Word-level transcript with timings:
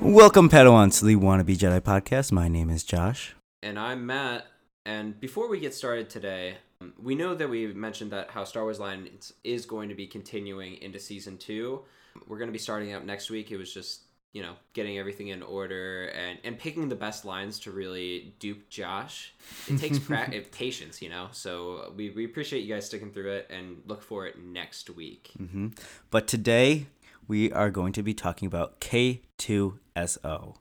Welcome, 0.00 0.48
Padawans, 0.48 1.00
to 1.00 1.04
the 1.04 1.16
Wannabe 1.16 1.56
Jedi 1.56 1.80
podcast. 1.80 2.32
My 2.32 2.48
name 2.48 2.70
is 2.70 2.84
Josh. 2.84 3.34
And 3.62 3.78
I'm 3.78 4.06
Matt. 4.06 4.46
And 4.86 5.18
before 5.20 5.48
we 5.48 5.58
get 5.60 5.74
started 5.74 6.08
today, 6.08 6.56
um, 6.80 6.94
we 7.02 7.14
know 7.14 7.34
that 7.34 7.48
we 7.50 7.66
mentioned 7.74 8.12
that 8.12 8.30
how 8.30 8.44
Star 8.44 8.62
Wars 8.62 8.78
Line 8.80 9.08
is 9.44 9.66
going 9.66 9.88
to 9.88 9.94
be 9.94 10.06
continuing 10.06 10.74
into 10.76 10.98
season 10.98 11.36
two. 11.36 11.82
We're 12.26 12.38
going 12.38 12.48
to 12.48 12.52
be 12.52 12.58
starting 12.58 12.94
up 12.94 13.04
next 13.04 13.28
week. 13.28 13.50
It 13.50 13.56
was 13.58 13.74
just, 13.74 14.02
you 14.32 14.40
know, 14.40 14.54
getting 14.72 14.98
everything 14.98 15.28
in 15.28 15.42
order 15.42 16.04
and, 16.06 16.38
and 16.44 16.58
picking 16.58 16.88
the 16.88 16.94
best 16.96 17.24
lines 17.24 17.58
to 17.60 17.70
really 17.72 18.34
dupe 18.38 18.68
Josh. 18.70 19.34
It 19.66 19.78
takes 19.78 19.98
pra- 19.98 20.30
patience, 20.52 21.02
you 21.02 21.10
know? 21.10 21.28
So 21.32 21.92
we, 21.96 22.10
we 22.10 22.24
appreciate 22.24 22.60
you 22.64 22.72
guys 22.72 22.86
sticking 22.86 23.10
through 23.10 23.32
it 23.32 23.50
and 23.50 23.82
look 23.86 24.02
for 24.02 24.26
it 24.26 24.38
next 24.42 24.90
week. 24.90 25.32
hmm 25.36 25.68
But 26.10 26.26
today 26.28 26.86
we 27.28 27.52
are 27.52 27.70
going 27.70 27.92
to 27.92 28.02
be 28.02 28.14
talking 28.14 28.46
about 28.46 28.80
K2SO. 28.80 30.56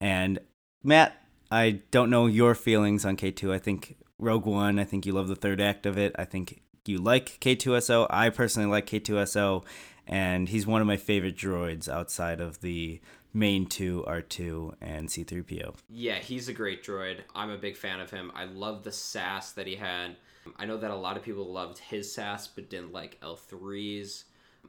And 0.00 0.38
Matt, 0.82 1.22
I 1.50 1.82
don't 1.90 2.10
know 2.10 2.26
your 2.26 2.54
feelings 2.54 3.04
on 3.04 3.16
K2. 3.16 3.52
I 3.52 3.58
think 3.58 3.96
Rogue 4.18 4.46
One, 4.46 4.78
I 4.78 4.84
think 4.84 5.06
you 5.06 5.12
love 5.12 5.28
the 5.28 5.36
third 5.36 5.60
act 5.60 5.86
of 5.86 5.96
it. 5.98 6.16
I 6.18 6.24
think 6.24 6.62
you 6.86 6.98
like 6.98 7.38
K2SO. 7.40 8.06
I 8.10 8.30
personally 8.30 8.68
like 8.68 8.86
K2SO, 8.86 9.64
and 10.06 10.48
he's 10.48 10.66
one 10.66 10.80
of 10.80 10.86
my 10.86 10.96
favorite 10.96 11.36
droids 11.36 11.88
outside 11.88 12.40
of 12.40 12.60
the 12.60 13.00
main 13.34 13.66
two 13.66 14.02
R2 14.08 14.74
and 14.80 15.08
C3PO. 15.08 15.74
Yeah, 15.90 16.18
he's 16.18 16.48
a 16.48 16.54
great 16.54 16.82
droid. 16.82 17.18
I'm 17.34 17.50
a 17.50 17.58
big 17.58 17.76
fan 17.76 18.00
of 18.00 18.10
him. 18.10 18.32
I 18.34 18.44
love 18.44 18.82
the 18.82 18.92
sass 18.92 19.52
that 19.52 19.66
he 19.66 19.76
had. 19.76 20.16
I 20.56 20.64
know 20.64 20.78
that 20.78 20.90
a 20.90 20.96
lot 20.96 21.16
of 21.16 21.22
people 21.22 21.52
loved 21.52 21.78
his 21.78 22.12
sass 22.12 22.46
but 22.46 22.70
didn't 22.70 22.92
like 22.92 23.20
L3's. 23.20 24.24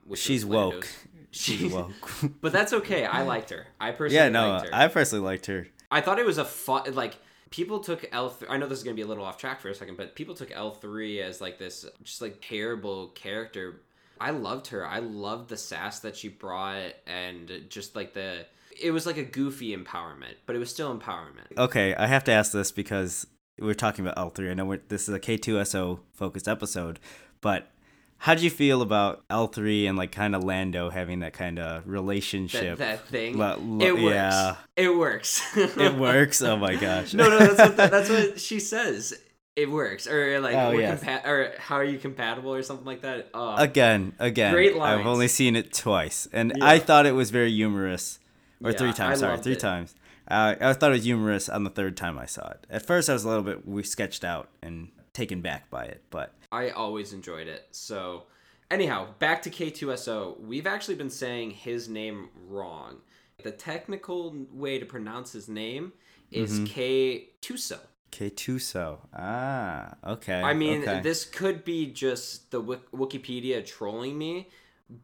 She's 0.16 0.46
woke. 0.46 0.88
She's 1.32 1.72
woke. 1.74 2.12
but 2.42 2.52
that's 2.52 2.74
okay. 2.74 3.06
I 3.06 3.24
liked 3.24 3.50
her. 3.50 3.68
I 3.80 3.92
personally 3.92 4.16
yeah, 4.16 4.30
no, 4.30 4.50
liked 4.50 4.66
her. 4.68 4.76
I 4.76 4.88
personally 4.88 5.26
liked 5.26 5.46
her. 5.48 5.68
I 5.92 6.02
thought 6.02 6.20
it 6.20 6.26
was 6.26 6.38
a 6.38 6.46
fun 6.46 6.94
like 6.94 7.18
people 7.50 7.80
took 7.80 8.06
L. 8.12 8.36
I 8.50 8.58
know 8.58 8.68
this 8.68 8.80
is 8.80 8.84
gonna 8.84 8.96
be 8.96 9.02
a 9.02 9.08
little 9.08 9.26
off 9.26 9.38
track 9.38 9.62
for 9.62 9.70
a 9.70 9.76
second, 9.76 9.98
but 9.98 10.16
people 10.16 10.36
took 10.36 10.52
L 10.52 10.72
three 10.72 11.22
as 11.22 11.42
like 11.42 11.58
this 11.60 11.86
just 12.04 12.22
like 12.22 12.42
terrible 12.42 13.10
character. 13.10 13.82
I 14.20 14.32
loved 14.32 14.68
her. 14.68 14.86
I 14.86 15.00
loved 15.00 15.50
the 15.50 15.58
sass 15.58 16.00
that 16.00 16.16
she 16.16 16.30
brought 16.30 16.94
and 17.06 17.66
just 17.70 17.96
like 17.96 18.14
the. 18.14 18.46
It 18.80 18.92
was 18.92 19.06
like 19.06 19.18
a 19.18 19.24
goofy 19.24 19.76
empowerment, 19.76 20.36
but 20.46 20.56
it 20.56 20.60
was 20.60 20.70
still 20.70 20.96
empowerment. 20.96 21.58
Okay, 21.58 21.96
I 21.96 22.08
have 22.08 22.24
to 22.26 22.32
ask 22.32 22.52
this 22.52 22.72
because 22.72 23.26
we're 23.60 23.74
talking 23.74 24.06
about 24.06 24.18
L3. 24.18 24.52
I 24.52 24.54
know 24.54 24.66
we're, 24.66 24.82
this 24.88 25.10
is 25.10 25.16
a 25.16 25.20
K2SO 25.20 26.00
focused 26.14 26.48
episode, 26.48 27.00
but 27.42 27.72
how 28.20 28.34
did 28.34 28.44
you 28.44 28.50
feel 28.50 28.82
about 28.82 29.28
L3 29.30 29.88
and 29.88 29.98
like 29.98 30.12
kind 30.12 30.36
of 30.36 30.44
Lando 30.44 30.90
having 30.90 31.20
that 31.20 31.34
kind 31.34 31.60
of 31.60 31.84
That, 31.84 31.90
relationship? 31.90 32.78
that 32.80 33.08
thing. 33.08 33.38
Lo- 33.38 33.58
lo- 33.62 33.86
it 33.86 33.94
works. 33.94 34.14
yeah. 34.16 34.56
It 34.76 34.98
works. 34.98 35.42
It 35.58 35.96
works. 35.96 36.42
Oh 36.42 36.58
my 36.58 36.76
gosh. 36.76 37.14
no, 37.14 37.30
no, 37.30 37.40
that's 37.40 37.60
what 37.60 37.78
that's 37.92 38.10
what 38.10 38.40
she 38.48 38.60
says. 38.60 39.14
It 39.56 39.72
works, 39.72 40.06
or 40.08 40.40
like, 40.40 40.54
Oh, 40.56 40.70
yes. 40.72 41.04
compa- 41.04 41.26
or 41.26 41.52
how 41.58 41.76
are 41.78 41.84
you 41.84 41.98
compatible, 41.98 42.54
or 42.54 42.62
something 42.62 42.86
like 42.86 43.02
that. 43.02 43.30
Uh, 43.34 43.56
Again, 43.58 44.14
again. 44.20 44.54
Great 44.54 44.76
I've 44.78 45.08
only 45.08 45.28
seen 45.28 45.56
it 45.56 45.74
twice, 45.74 46.28
and 46.32 46.54
Yeah. 46.56 46.64
I 46.66 46.78
thought 46.78 47.08
it 47.08 47.14
was 47.14 47.32
very 47.32 47.52
humorous. 47.52 48.20
Or 48.64 48.70
Yeah, 48.72 48.78
three 48.78 48.94
times. 48.94 49.24
I 49.24 49.28
Sorry, 49.28 49.38
three 49.40 49.54
it. 49.54 49.60
times. 49.60 49.96
Uh, 50.30 50.54
I 50.62 50.74
thought 50.74 50.92
it 50.92 50.96
was 50.96 51.04
humorous 51.06 51.50
on 51.50 51.64
the 51.64 51.70
third 51.72 51.98
time 51.98 52.20
I 52.20 52.26
saw 52.28 52.50
it. 52.50 52.68
At 52.70 52.86
first, 52.86 53.10
I 53.10 53.14
was 53.14 53.24
a 53.24 53.28
little 53.30 53.44
bit 53.44 53.68
we 53.68 53.82
sketched 53.82 54.24
out 54.24 54.48
and 54.62 54.90
taken 55.18 55.42
back 55.42 55.70
by 55.72 55.84
it, 55.84 56.04
but 56.12 56.34
I 56.52 56.70
always 56.70 57.12
enjoyed 57.12 57.48
it. 57.48 57.68
So, 57.72 58.24
anyhow, 58.70 59.08
back 59.18 59.42
to 59.44 59.50
K2SO. 59.50 60.40
We've 60.40 60.68
actually 60.68 60.96
been 60.96 61.10
saying 61.10 61.52
his 61.52 61.90
name 61.90 62.30
wrong. 62.48 62.98
The 63.44 63.52
technical 63.52 64.36
way 64.52 64.78
to 64.78 64.86
pronounce 64.86 65.32
his 65.32 65.50
name 65.50 65.94
is 66.32 66.60
K2SO. 66.62 67.80
K2SO. 68.12 69.00
Ah, 69.14 69.96
okay. 70.06 70.42
I 70.42 70.54
mean, 70.54 70.84
okay. 70.84 71.02
this 71.02 71.26
could 71.26 71.66
be 71.66 71.88
just 71.88 72.52
the 72.52 72.62
Wik- 72.62 72.92
Wikipedia 72.92 73.66
trolling 73.66 74.18
me, 74.18 74.50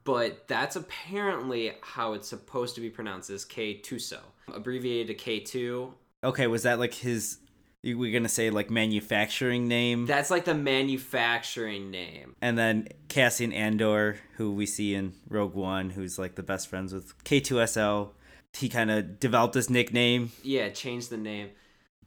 but 0.04 0.48
that's 0.48 0.76
apparently 0.76 1.74
how 1.82 2.14
it's 2.14 2.28
supposed 2.28 2.76
to 2.76 2.82
be 2.82 2.90
pronounced 2.90 3.30
is 3.30 3.46
K2SO. 3.46 4.20
Abbreviated 4.54 5.18
to 5.18 5.32
K2. 5.32 5.92
Okay, 6.24 6.48
was 6.48 6.64
that 6.64 6.80
like 6.80 6.94
his? 6.94 7.40
We're 7.84 8.14
gonna 8.14 8.30
say 8.30 8.50
like 8.50 8.70
manufacturing 8.70 9.68
name, 9.68 10.06
That's 10.06 10.32
like 10.32 10.46
the 10.46 10.54
manufacturing 10.56 11.92
name. 11.92 12.36
and 12.42 12.58
then 12.58 12.88
Cassian 13.10 13.52
Andor, 13.52 14.18
who 14.38 14.54
we 14.54 14.66
see 14.66 14.96
in 14.96 15.14
Rogue 15.28 15.54
One, 15.54 15.90
who's 15.90 16.18
like 16.18 16.36
the 16.36 16.44
best 16.44 16.68
friends 16.70 16.94
with 16.94 17.22
K2SO. 17.26 18.10
He 18.54 18.70
kind 18.70 18.90
of 18.92 19.20
developed 19.20 19.54
this 19.56 19.70
nickname. 19.70 20.32
Yeah, 20.44 20.70
change 20.70 21.10
the 21.10 21.18
name. 21.18 21.50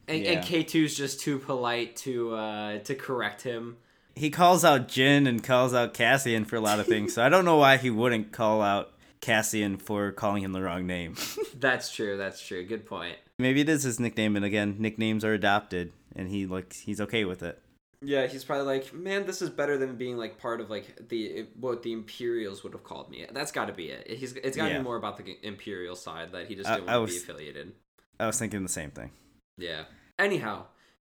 And, 0.07 0.23
Yeah. 0.23 0.31
and 0.31 0.43
K2's 0.45 0.95
just 0.95 1.19
too 1.19 1.37
polite 1.37 1.95
to 1.97 2.33
uh, 2.35 2.79
to 2.79 2.95
correct 2.95 3.41
him. 3.43 3.77
He 4.15 4.31
calls 4.31 4.65
out 4.65 4.87
Jyn 4.87 5.27
and 5.27 5.43
calls 5.43 5.75
out 5.75 5.93
Cassian 5.93 6.45
for 6.45 6.55
a 6.55 6.61
lot 6.61 6.79
of 6.79 6.87
things, 6.93 7.13
so 7.13 7.23
I 7.23 7.29
don't 7.29 7.45
know 7.45 7.57
why 7.57 7.77
he 7.77 7.91
wouldn't 7.91 8.31
call 8.31 8.61
out 8.63 8.93
Cassian 9.21 9.77
for 9.77 10.11
calling 10.11 10.41
him 10.43 10.53
the 10.53 10.61
wrong 10.61 10.87
name. 10.87 11.15
That's 11.59 11.91
true. 11.93 12.17
That's 12.17 12.41
true. 12.45 12.65
Good 12.65 12.85
point. 12.87 13.17
Maybe 13.39 13.61
it 13.61 13.69
is 13.69 13.83
his 13.83 13.99
nickname, 13.99 14.35
and 14.35 14.43
again, 14.43 14.75
nicknames 14.79 15.23
are 15.23 15.33
adopted, 15.33 15.91
and 16.15 16.27
he 16.29 16.45
like 16.47 16.73
he's 16.73 16.99
okay 17.01 17.23
with 17.25 17.43
it. 17.43 17.61
Yeah, 18.01 18.27
he's 18.27 18.43
probably 18.43 18.65
like, 18.65 18.93
man, 18.93 19.25
this 19.25 19.41
is 19.41 19.49
better 19.49 19.77
than 19.77 19.95
being 19.95 20.17
like 20.17 20.39
part 20.39 20.61
of 20.61 20.69
like 20.69 21.09
the 21.09 21.47
what 21.59 21.83
the 21.83 21.93
Imperials 21.93 22.63
would 22.63 22.73
have 22.73 22.83
called 22.83 23.09
me. 23.09 23.25
That's 23.31 23.51
got 23.51 23.65
to 23.65 23.73
be 23.73 23.89
it. 23.89 24.07
He's 24.17 24.33
it's 24.33 24.55
got 24.57 24.65
to 24.65 24.71
Yeah. 24.71 24.77
be 24.79 24.83
more 24.83 24.97
about 24.97 25.17
the 25.17 25.37
Imperial 25.45 25.95
side 25.95 26.31
that 26.31 26.47
he 26.47 26.55
just 26.55 26.69
didn't 26.69 26.89
I 26.89 26.97
want 26.97 27.09
to 27.09 27.13
was- 27.13 27.23
be 27.23 27.31
affiliated. 27.31 27.73
I 28.19 28.25
was 28.27 28.39
thinking 28.39 28.63
the 28.63 28.69
same 28.69 28.89
thing. 28.91 29.11
Yeah. 29.57 29.83
Anyhow, 30.17 30.65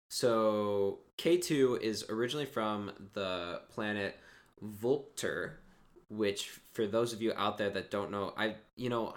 so 0.09 0.99
K2 1.19 1.81
is 1.81 2.05
originally 2.09 2.45
from 2.47 2.91
the 3.13 3.61
planet 3.69 4.17
Vulpter, 4.63 5.59
which 6.09 6.59
for 6.73 6.87
those 6.87 7.13
of 7.13 7.21
you 7.21 7.33
out 7.35 7.57
there 7.59 7.69
that 7.69 7.91
don't 7.91 8.09
know, 8.11 8.33
I 8.35 8.55
you 8.75 8.89
know, 8.89 9.13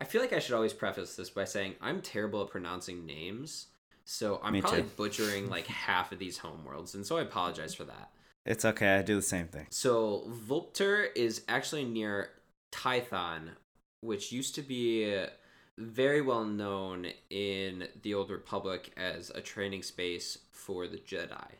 I 0.00 0.04
feel 0.04 0.20
like 0.20 0.32
I 0.32 0.38
should 0.38 0.54
always 0.54 0.72
preface 0.72 1.16
this 1.16 1.30
by 1.30 1.44
saying 1.44 1.74
I'm 1.80 2.00
terrible 2.00 2.42
at 2.42 2.50
pronouncing 2.50 3.04
names. 3.04 3.66
So 4.04 4.40
I'm 4.42 4.54
Me 4.54 4.60
probably 4.60 4.82
too. 4.82 4.90
butchering 4.96 5.50
like 5.50 5.66
half 5.66 6.12
of 6.12 6.18
these 6.18 6.38
homeworlds, 6.38 6.94
and 6.94 7.06
so 7.06 7.18
I 7.18 7.22
apologize 7.22 7.74
for 7.74 7.84
that. 7.84 8.10
It's 8.46 8.64
okay. 8.64 8.96
I 8.96 9.02
do 9.02 9.16
the 9.16 9.22
same 9.22 9.48
thing. 9.48 9.66
So 9.70 10.24
Vulpter 10.28 11.04
is 11.14 11.42
actually 11.48 11.84
near 11.84 12.30
Tython, 12.72 13.50
which 14.00 14.32
used 14.32 14.54
to 14.54 14.62
be 14.62 15.24
very 15.76 16.22
well 16.22 16.44
known 16.44 17.08
in 17.28 17.88
the 18.02 18.14
Old 18.14 18.30
Republic 18.30 18.92
as 18.96 19.30
a 19.30 19.40
training 19.40 19.82
space 19.82 20.38
for 20.50 20.86
the 20.86 20.96
Jedi. 20.96 21.50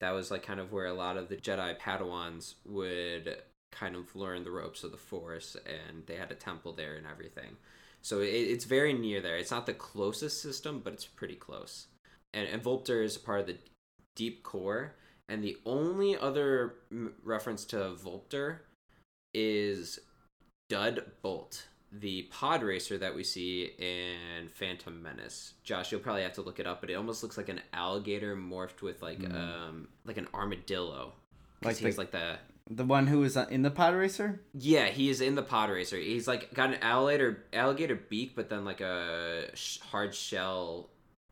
That 0.00 0.12
was 0.12 0.30
like 0.30 0.44
kind 0.44 0.60
of 0.60 0.72
where 0.72 0.86
a 0.86 0.94
lot 0.94 1.16
of 1.16 1.28
the 1.28 1.36
Jedi 1.36 1.76
Padawans 1.78 2.54
would 2.64 3.38
kind 3.70 3.96
of 3.96 4.14
learned 4.16 4.46
the 4.46 4.50
ropes 4.50 4.84
of 4.84 4.90
the 4.90 4.96
Force, 4.96 5.56
and 5.66 6.06
they 6.06 6.16
had 6.16 6.30
a 6.30 6.34
temple 6.36 6.72
there 6.72 6.96
and 6.96 7.06
everything. 7.06 7.56
So 8.02 8.20
it, 8.20 8.26
it's 8.26 8.64
very 8.64 8.92
near 8.92 9.20
there. 9.20 9.36
It's 9.36 9.50
not 9.50 9.66
the 9.66 9.74
closest 9.74 10.40
system, 10.42 10.80
but 10.82 10.92
it's 10.92 11.06
pretty 11.06 11.34
close. 11.34 11.86
And, 12.32 12.48
and 12.48 12.62
Vulpter 12.62 13.02
is 13.02 13.18
part 13.18 13.40
of 13.40 13.46
the 13.46 13.56
Deep 14.16 14.42
Core, 14.42 14.94
and 15.28 15.42
the 15.42 15.56
only 15.66 16.16
other 16.16 16.74
m- 16.90 17.14
reference 17.22 17.64
to 17.66 17.94
Vulpter 17.94 18.62
is 19.34 19.98
Dud 20.68 21.04
Bolt, 21.22 21.66
the 21.92 22.22
pod 22.30 22.62
racer 22.62 22.98
that 22.98 23.14
we 23.14 23.24
see 23.24 23.70
in 23.78 24.48
Phantom 24.48 25.02
Menace. 25.02 25.54
Josh, 25.64 25.92
you'll 25.92 26.00
probably 26.00 26.22
have 26.22 26.34
to 26.34 26.42
look 26.42 26.60
it 26.60 26.66
up, 26.66 26.80
but 26.80 26.90
it 26.90 26.94
almost 26.94 27.22
looks 27.22 27.36
like 27.36 27.48
an 27.48 27.60
alligator 27.72 28.36
morphed 28.36 28.82
with 28.82 29.02
like 29.02 29.20
um 29.32 29.88
like 30.04 30.16
an 30.16 30.28
armadillo. 30.34 31.12
Like 31.62 31.76
he 31.76 31.86
has 31.86 31.98
like 31.98 32.10
the 32.10 32.36
The 32.70 32.84
one 32.84 33.06
who 33.06 33.20
was 33.20 33.36
uh, 33.36 33.46
in 33.50 33.62
the 33.62 33.70
pod 33.70 33.94
racer. 33.94 34.42
yeah, 34.52 34.86
he 34.86 35.08
is 35.08 35.20
in 35.20 35.34
the 35.34 35.42
pod 35.42 35.70
racer. 35.70 35.96
He's 35.96 36.28
like 36.28 36.52
got 36.52 36.68
an 36.70 36.76
alligator 36.82 37.44
alligator 37.52 37.96
beak, 37.96 38.34
but 38.36 38.50
then 38.50 38.64
like 38.64 38.80
a 38.80 39.50
sh- 39.54 39.78
hard 39.80 40.14
shell 40.14 40.90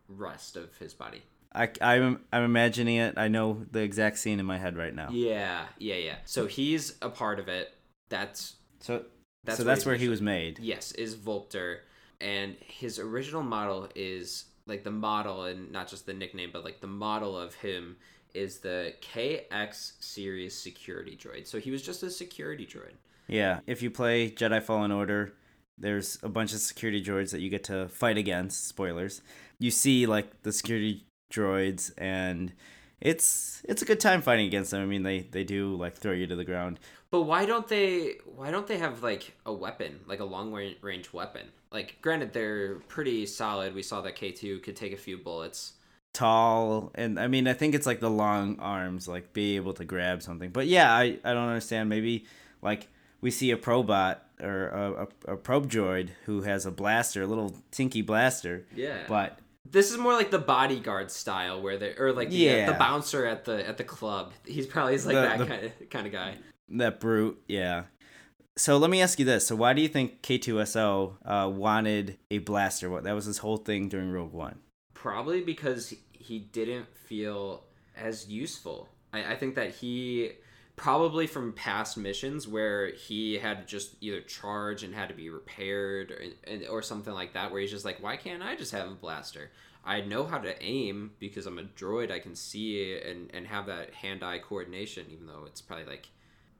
rest 0.09 0.57
of 0.57 0.77
his 0.79 0.95
body. 0.95 1.23
I 1.53 1.71
I'm 1.81 2.21
I'm 2.33 2.43
imagining 2.45 2.97
it. 2.97 3.19
I 3.19 3.29
know 3.29 3.65
the 3.71 3.81
exact 3.81 4.19
scene 4.19 4.41
in 4.41 4.47
my 4.47 4.59
head 4.59 4.77
right 4.77 4.95
now. 4.95 5.09
Yeah, 5.11 5.67
yeah, 5.79 5.97
yeah. 5.97 6.17
So 6.25 6.47
he's 6.47 6.95
a 7.03 7.09
part 7.11 7.39
of 7.39 7.49
it. 7.49 7.73
That's 8.09 8.57
So 8.81 9.05
That's 9.45 9.59
so 9.59 9.65
where 9.65 9.75
that's 9.75 9.87
where 9.87 9.97
he 9.97 10.09
was 10.09 10.23
made. 10.23 10.59
yes, 10.59 10.93
is 10.93 11.15
Vulpter, 11.15 11.81
and 12.21 12.57
his 12.61 12.99
original 12.99 13.43
model 13.43 13.89
is 13.95 14.45
like 14.67 14.85
the 14.85 14.91
model, 14.91 15.45
and 15.45 15.71
not 15.71 15.89
just 15.89 16.07
the 16.07 16.15
nickname, 16.15 16.51
but 16.53 16.65
like 16.65 16.81
the 16.81 16.87
model 16.87 17.39
of 17.39 17.55
him 17.57 17.97
is 18.37 18.59
the 18.59 18.95
KX 19.01 19.93
series 20.01 20.55
security 20.57 21.17
droid. 21.17 21.47
So 21.47 21.59
he 21.59 21.71
was 21.71 21.83
just 21.83 22.03
a 22.03 22.11
security 22.11 22.67
droid. 22.67 22.95
Yeah, 23.27 23.61
if 23.67 23.83
you 23.83 23.91
play 23.91 24.31
Jedi 24.31 24.63
Fallen 24.63 24.93
Order, 24.93 25.33
there's 25.79 26.19
a 26.23 26.29
bunch 26.29 26.53
of 26.53 26.61
security 26.61 27.03
droids 27.03 27.33
that 27.33 27.41
you 27.41 27.51
get 27.51 27.65
to 27.65 27.89
fight 27.89 28.19
against. 28.19 28.69
Spoilers. 28.69 29.23
You 29.59 29.71
see 29.71 30.07
like 30.07 30.43
the 30.43 30.53
security 30.53 31.07
droids 31.33 31.91
and 31.99 32.53
it's 33.01 33.63
it's 33.69 33.83
a 33.83 33.85
good 33.85 34.01
time 34.01 34.23
fighting 34.23 34.47
against 34.47 34.71
them. 34.71 34.83
I 34.83 34.87
mean, 34.87 35.03
they 35.03 35.21
they 35.21 35.45
do 35.45 35.75
like 35.75 35.97
throw 35.97 36.13
you 36.13 36.27
to 36.27 36.37
the 36.37 36.45
ground. 36.45 36.79
But 37.11 37.23
why 37.23 37.47
don't 37.47 37.67
they? 37.69 38.19
Why 38.25 38.51
don't 38.51 38.67
they 38.67 38.79
have 38.79 39.03
like 39.03 39.35
a 39.45 39.53
weapon, 39.53 40.01
like 40.07 40.21
a 40.21 40.25
long 40.25 40.53
range 40.53 41.13
weapon? 41.13 41.49
like 41.77 41.99
granted 42.01 42.33
they're 42.33 42.77
pretty 42.89 43.27
solid. 43.27 43.75
We 43.75 43.83
saw 43.83 44.01
that 44.01 44.17
K2 44.17 44.63
could 44.63 44.77
take 44.77 44.93
a 44.93 44.97
few 44.97 45.19
bullets. 45.19 45.75
Tall 46.17 46.91
and 46.95 47.21
I 47.21 47.27
mean 47.29 47.47
I 47.47 47.53
think 47.53 47.75
it's 47.75 47.87
like 47.87 48.01
the 48.01 48.09
long 48.11 48.59
arms, 48.59 49.07
like 49.07 49.35
be 49.35 49.57
able 49.57 49.75
to 49.75 49.85
grab 49.85 50.23
something. 50.23 50.49
But 50.51 50.67
yeah, 50.67 50.91
I, 50.93 51.19
I 51.23 51.35
don't 51.35 51.49
understand. 51.49 51.91
Maybe 51.91 52.25
like 52.63 52.89
we 53.21 53.31
see 53.31 53.51
a 53.51 53.57
probot 53.59 54.17
or 54.41 54.69
a, 54.69 55.09
a, 55.29 55.33
a 55.35 55.37
probe 55.37 55.69
droid 55.71 56.09
who 56.25 56.43
has 56.43 56.65
a 56.65 56.71
blaster, 56.71 57.23
a 57.23 57.27
little 57.27 57.55
tinky 57.71 58.01
blaster. 58.03 58.65
Yeah. 58.75 58.99
But 59.07 59.39
This 59.71 59.91
is 59.91 59.99
more 59.99 60.15
like 60.15 60.31
the 60.31 60.39
bodyguard 60.39 61.11
style, 61.11 61.61
where 61.61 61.77
they 61.77 61.95
or 61.99 62.13
like 62.15 62.31
the, 62.31 62.37
Yeah. 62.37 62.67
the 62.73 62.79
bouncer 62.79 63.27
at 63.27 63.45
the 63.45 63.67
at 63.69 63.77
the 63.77 63.85
club. 63.85 64.33
He's 64.47 64.67
probably 64.67 64.95
is 64.95 65.05
like 65.07 65.17
The- 65.17 65.21
that 65.23 65.49
kind 65.49 65.65
of 65.67 65.91
kind 65.91 66.07
of 66.07 66.13
guy. 66.13 66.35
That 66.71 66.99
brute, 66.99 67.39
yeah. 67.47 67.85
So 68.57 68.79
let 68.79 68.89
me 68.91 69.03
ask 69.03 69.19
you 69.19 69.27
this: 69.27 69.47
So 69.47 69.55
why 69.55 69.75
do 69.75 69.83
you 69.83 69.89
think 69.89 70.23
K2SO 70.23 71.13
uh, 71.27 71.51
wanted 71.51 72.17
a 72.31 72.39
blaster? 72.39 72.89
What 72.89 73.05
that 73.05 73.15
was 73.15 73.27
his 73.27 73.39
whole 73.39 73.59
thing 73.59 73.89
during 73.91 74.11
Rogue 74.11 74.33
One. 74.33 74.61
Probably 75.07 75.41
because 75.41 75.95
he 76.11 76.41
didn't 76.41 76.89
feel 76.97 77.63
as 77.97 78.27
useful. 78.27 78.89
I, 79.13 79.35
I 79.35 79.37
think 79.37 79.55
that 79.55 79.73
he 79.77 80.33
probably 80.75 81.29
from 81.29 81.53
past 81.53 81.97
missions 81.97 82.49
where 82.49 82.91
he 82.91 83.39
had 83.39 83.61
to 83.61 83.65
just 83.67 83.95
either 84.01 84.21
charge 84.21 84.83
and 84.83 84.93
had 84.93 85.09
to 85.09 85.15
be 85.15 85.31
repaired 85.31 86.11
or, 86.11 86.69
or 86.69 86.83
something 86.83 87.15
like 87.15 87.35
that, 87.35 87.53
where 87.53 87.61
he's 87.61 87.71
just 87.71 87.85
like, 87.85 88.03
why 88.03 88.17
can't 88.17 88.43
I 88.43 88.57
just 88.57 88.73
have 88.73 88.91
a 88.91 88.95
blaster? 88.95 89.53
I 89.85 90.01
know 90.01 90.25
how 90.25 90.39
to 90.39 90.61
aim 90.61 91.13
because 91.21 91.47
I'm 91.47 91.61
a 91.61 91.63
droid. 91.63 92.11
I 92.11 92.19
can 92.19 92.35
see 92.35 92.99
and, 92.99 93.31
and 93.33 93.47
have 93.47 93.67
that 93.67 93.95
hand 93.95 94.25
eye 94.25 94.41
coordination, 94.41 95.07
even 95.13 95.29
though 95.29 95.45
it's 95.47 95.61
probably 95.61 95.87
like, 95.87 96.09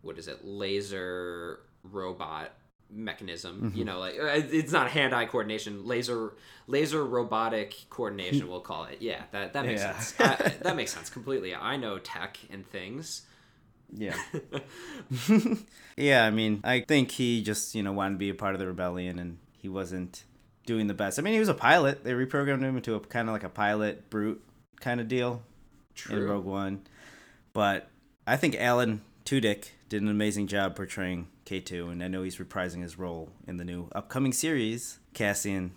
what 0.03 0.19
is 0.19 0.29
it, 0.29 0.45
laser 0.45 1.63
robot 1.83 2.53
mechanism 2.91 3.73
you 3.75 3.85
know 3.85 3.99
like 3.99 4.15
uh, 4.19 4.27
it's 4.33 4.71
not 4.73 4.89
hand 4.91 5.13
eye 5.15 5.27
coordination 5.27 5.85
laser 5.87 6.35
laser 6.69 7.05
robotic 7.05 7.75
coordination 7.91 8.49
we'll 8.49 8.61
call 8.61 8.85
it 8.85 8.99
yeah 9.01 9.23
that 9.33 9.53
that 9.53 9.67
makes 9.67 9.81
Yeah. 9.81 9.99
sense 9.99 10.21
I, 10.41 10.49
that 10.63 10.77
makes 10.77 10.93
sense 10.93 11.11
completely 11.11 11.55
i 11.55 11.77
know 11.77 11.99
tech 11.99 12.39
and 12.51 12.67
things 12.67 13.23
Yeah. 13.93 14.17
yeah, 15.97 16.25
I 16.25 16.31
mean, 16.31 16.61
I 16.65 16.81
think 16.81 17.13
he 17.13 17.43
just, 17.43 17.75
you 17.75 17.83
know, 17.83 17.93
wanted 17.93 18.15
to 18.15 18.19
be 18.19 18.31
a 18.31 18.35
part 18.35 18.55
of 18.55 18.59
the 18.59 18.67
rebellion 18.67 19.19
and 19.19 19.39
he 19.53 19.69
wasn't 19.69 20.25
doing 20.67 20.89
the 20.89 20.95
best. 20.95 21.19
I 21.19 21.23
mean, 21.23 21.35
he 21.35 21.39
was 21.39 21.49
a 21.49 21.55
pilot. 21.55 22.03
They 22.05 22.13
reprogrammed 22.13 22.63
him 22.63 22.77
into 22.77 22.95
a 22.95 23.01
kind 23.01 23.29
of 23.29 23.33
like 23.33 23.45
a 23.45 23.49
pilot 23.49 24.11
brute 24.11 24.43
kind 24.81 25.01
of 25.01 25.07
deal 25.09 25.43
in 25.91 25.95
true 25.95 26.27
Rogue 26.29 26.45
One. 26.45 26.83
But 27.53 27.89
I 28.27 28.37
think 28.37 28.57
Alan 28.57 29.03
Tudyk 29.27 29.71
did 29.89 30.03
an 30.03 30.09
amazing 30.09 30.47
job 30.47 30.77
portraying 30.77 31.27
K2 31.47 31.91
and 31.91 32.03
I 32.03 32.07
know 32.07 32.23
he's 32.23 32.37
reprising 32.37 32.83
his 32.83 32.97
role 32.97 33.29
in 33.49 33.57
the 33.57 33.65
new 33.65 33.89
upcoming 33.93 34.33
series, 34.33 35.01
Cassian 35.15 35.73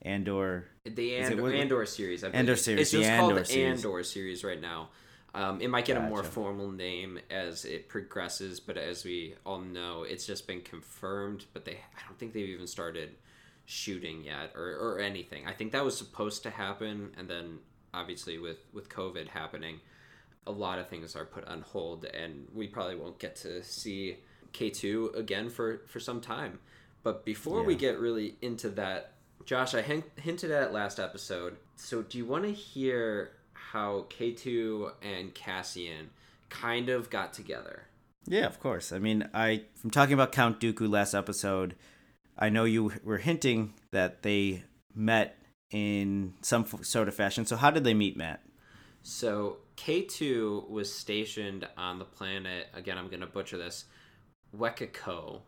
Andor. 0.00 0.68
the 0.86 1.16
Andor, 1.16 1.42
what- 1.42 1.54
Andor 1.54 1.84
series 1.84 2.24
I 2.24 2.30
Andor 2.30 2.56
series, 2.56 2.80
it's 2.80 2.90
the 2.92 2.98
just 3.00 3.10
Andor 3.10 3.34
called 3.34 3.46
series. 3.46 3.84
Andor 3.84 4.02
series 4.02 4.42
right 4.42 4.60
now 4.60 4.88
um, 5.34 5.60
it 5.60 5.68
might 5.68 5.84
get 5.84 5.96
a 5.98 6.00
more 6.00 6.22
formal 6.22 6.70
name 6.70 7.18
as 7.30 7.66
it 7.66 7.88
progresses 7.90 8.58
but 8.58 8.78
as 8.78 9.04
we 9.04 9.34
all 9.44 9.60
know 9.60 10.04
it's 10.04 10.26
just 10.26 10.46
been 10.46 10.62
confirmed 10.62 11.44
but 11.52 11.66
they 11.66 11.72
i 11.72 12.08
don't 12.08 12.18
think 12.18 12.32
they've 12.32 12.48
even 12.48 12.66
started 12.66 13.10
shooting 13.66 14.24
yet 14.24 14.52
or, 14.54 14.76
or 14.76 14.98
anything 14.98 15.46
i 15.46 15.52
think 15.52 15.72
that 15.72 15.84
was 15.84 15.96
supposed 15.96 16.42
to 16.42 16.50
happen 16.50 17.10
and 17.18 17.28
then 17.28 17.58
obviously 17.92 18.38
with 18.38 18.58
with 18.72 18.88
covid 18.88 19.28
happening 19.28 19.80
a 20.46 20.52
lot 20.52 20.78
of 20.78 20.88
things 20.88 21.16
are 21.16 21.24
put 21.24 21.44
on 21.46 21.62
hold 21.62 22.04
and 22.06 22.46
we 22.54 22.66
probably 22.66 22.96
won't 22.96 23.18
get 23.18 23.34
to 23.36 23.62
see 23.62 24.16
k2 24.52 25.16
again 25.16 25.48
for 25.48 25.82
for 25.86 25.98
some 26.00 26.20
time 26.20 26.58
but 27.02 27.24
before 27.24 27.62
we 27.62 27.74
get 27.74 27.98
really 27.98 28.36
into 28.42 28.68
that 28.68 29.12
josh 29.44 29.74
i 29.74 29.82
hin- 29.82 30.04
hinted 30.16 30.50
at 30.50 30.72
last 30.72 31.00
episode 31.00 31.56
so 31.76 32.02
do 32.02 32.18
you 32.18 32.24
want 32.24 32.44
to 32.44 32.52
hear 32.52 33.32
how 33.52 34.06
k2 34.10 34.92
and 35.02 35.34
cassian 35.34 36.10
kind 36.50 36.88
of 36.88 37.10
got 37.10 37.32
together 37.32 37.84
Yeah, 38.26 38.46
of 38.46 38.58
course. 38.60 38.90
I 38.92 38.98
mean, 38.98 39.28
I 39.34 39.64
from 39.74 39.90
talking 39.90 40.14
about 40.14 40.32
Count 40.32 40.58
Dooku 40.60 40.88
last 40.88 41.12
episode, 41.14 41.74
I 42.38 42.48
know 42.48 42.64
you 42.64 42.92
were 43.02 43.18
hinting 43.18 43.74
that 43.90 44.22
they 44.22 44.62
met 44.94 45.36
in 45.70 46.32
some 46.40 46.62
f- 46.62 46.84
sort 46.84 47.08
of 47.08 47.14
fashion. 47.14 47.44
So 47.44 47.56
how 47.56 47.70
did 47.70 47.84
they 47.84 47.92
meet, 47.92 48.16
Matt? 48.16 48.40
So 49.02 49.58
K2 49.76 50.68
was 50.68 50.92
stationed 50.92 51.66
on 51.76 51.98
the 51.98 52.04
planet. 52.04 52.68
Again, 52.74 52.98
I'm 52.98 53.08
gonna 53.08 53.26
butcher 53.26 53.58
this. 53.58 53.86
Wecacoe. 54.56 55.40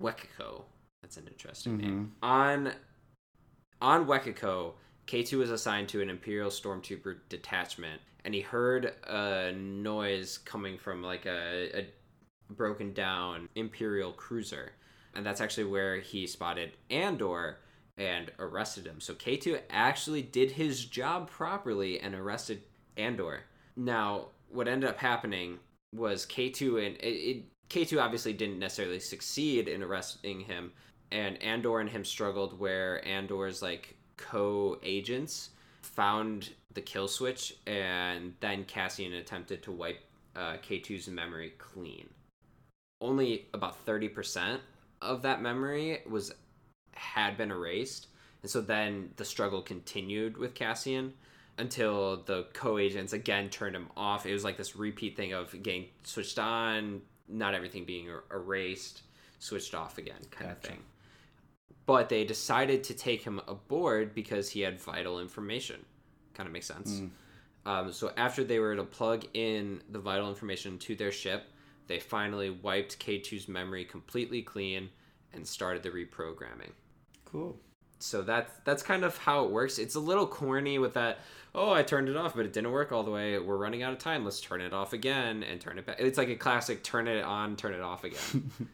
Wecacoe. 0.00 0.64
That's 1.02 1.16
an 1.16 1.26
interesting 1.26 1.76
name. 1.76 2.12
Mm-hmm. 2.22 2.24
On 2.24 2.72
on 3.80 4.06
Wecacoe, 4.06 4.72
K2 5.06 5.38
was 5.38 5.50
assigned 5.50 5.88
to 5.90 6.02
an 6.02 6.10
Imperial 6.10 6.50
Stormtrooper 6.50 7.18
detachment, 7.28 8.00
and 8.24 8.34
he 8.34 8.40
heard 8.40 8.94
a 9.06 9.52
noise 9.52 10.38
coming 10.38 10.78
from 10.78 11.02
like 11.02 11.26
a, 11.26 11.78
a 11.78 11.86
broken 12.50 12.92
down 12.92 13.48
Imperial 13.54 14.12
cruiser, 14.12 14.72
and 15.14 15.24
that's 15.24 15.40
actually 15.40 15.64
where 15.64 16.00
he 16.00 16.26
spotted 16.26 16.72
Andor 16.90 17.58
and 17.96 18.30
arrested 18.38 18.86
him. 18.86 19.00
So 19.00 19.14
K2 19.14 19.60
actually 19.70 20.22
did 20.22 20.52
his 20.52 20.84
job 20.84 21.28
properly 21.28 22.00
and 22.00 22.14
arrested 22.14 22.62
Andor. 22.98 23.40
Now, 23.76 24.26
what 24.50 24.68
ended 24.68 24.90
up 24.90 24.98
happening 24.98 25.58
was 25.94 26.26
K2 26.26 26.86
and 26.86 26.96
it, 26.96 27.06
it, 27.06 27.44
K2 27.70 28.02
obviously 28.02 28.32
didn't 28.32 28.58
necessarily 28.58 29.00
succeed 29.00 29.68
in 29.68 29.82
arresting 29.82 30.40
him, 30.40 30.72
and 31.10 31.40
Andor 31.42 31.80
and 31.80 31.88
him 31.88 32.04
struggled 32.04 32.58
where 32.58 33.06
Andor's 33.06 33.62
like 33.62 33.96
co-agents 34.16 35.50
found 35.82 36.50
the 36.74 36.80
kill 36.80 37.08
switch, 37.08 37.54
and 37.66 38.34
then 38.40 38.64
Cassian 38.64 39.14
attempted 39.14 39.62
to 39.62 39.72
wipe 39.72 40.00
uh, 40.36 40.56
K2's 40.66 41.08
memory 41.08 41.54
clean. 41.58 42.08
Only 43.00 43.46
about 43.54 43.78
thirty 43.80 44.08
percent 44.08 44.60
of 45.00 45.22
that 45.22 45.42
memory 45.42 46.02
was 46.08 46.32
had 46.92 47.36
been 47.36 47.50
erased, 47.50 48.08
and 48.42 48.50
so 48.50 48.60
then 48.60 49.10
the 49.16 49.24
struggle 49.24 49.62
continued 49.62 50.36
with 50.36 50.54
Cassian 50.54 51.12
until 51.58 52.22
the 52.24 52.46
co-agents 52.52 53.12
again 53.12 53.48
turned 53.48 53.76
him 53.76 53.88
off. 53.96 54.26
It 54.26 54.32
was 54.32 54.44
like 54.44 54.56
this 54.56 54.76
repeat 54.76 55.16
thing 55.16 55.32
of 55.32 55.60
getting 55.62 55.86
switched 56.04 56.38
on, 56.38 57.02
not 57.28 57.54
everything 57.54 57.84
being 57.84 58.08
er- 58.08 58.24
erased, 58.32 59.02
switched 59.38 59.74
off 59.74 59.98
again, 59.98 60.20
kind 60.30 60.50
of 60.50 60.58
thing. 60.58 60.78
But 61.86 62.08
they 62.08 62.24
decided 62.24 62.84
to 62.84 62.94
take 62.94 63.22
him 63.22 63.40
aboard 63.48 64.14
because 64.14 64.50
he 64.50 64.60
had 64.60 64.80
vital 64.80 65.20
information. 65.20 65.84
Kind 66.34 66.46
of 66.46 66.52
makes 66.52 66.66
sense. 66.66 67.02
Um, 67.66 67.92
so 67.92 68.12
after 68.16 68.44
they 68.44 68.58
were 68.58 68.76
to 68.76 68.84
plug 68.84 69.24
in 69.34 69.82
the 69.90 69.98
vital 69.98 70.28
information 70.28 70.78
to 70.78 70.94
their 70.94 71.12
ship, 71.12 71.44
they 71.86 71.98
finally 71.98 72.50
wiped 72.50 72.98
K2's 72.98 73.48
memory 73.48 73.84
completely 73.84 74.42
clean 74.42 74.90
and 75.32 75.46
started 75.46 75.82
the 75.82 75.90
reprogramming 75.90 76.72
Cool. 77.30 77.58
So 77.98 78.22
that's 78.22 78.52
that's 78.64 78.82
kind 78.82 79.04
of 79.04 79.16
how 79.18 79.44
it 79.44 79.50
works. 79.50 79.78
It's 79.78 79.94
a 79.94 80.00
little 80.00 80.26
corny 80.26 80.78
with 80.78 80.94
that 80.94 81.18
oh 81.54 81.72
i 81.72 81.82
turned 81.82 82.10
it 82.10 82.16
off 82.16 82.36
but 82.36 82.44
it 82.44 82.52
didn't 82.52 82.70
work 82.72 82.92
all 82.92 83.02
the 83.02 83.10
way. 83.10 83.38
We're 83.38 83.56
running 83.56 83.82
out 83.82 83.92
of 83.92 83.98
time. 83.98 84.24
Let's 84.24 84.40
turn 84.40 84.60
it 84.60 84.72
off 84.72 84.92
again 84.92 85.42
and 85.42 85.60
turn 85.60 85.78
it 85.78 85.86
back 85.86 85.96
it's 85.98 86.18
like 86.18 86.28
a 86.28 86.36
classic 86.36 86.82
turn 86.82 87.08
it 87.08 87.24
on 87.24 87.56
turn 87.56 87.74
it 87.74 87.80
off 87.80 88.04
again. 88.04 88.50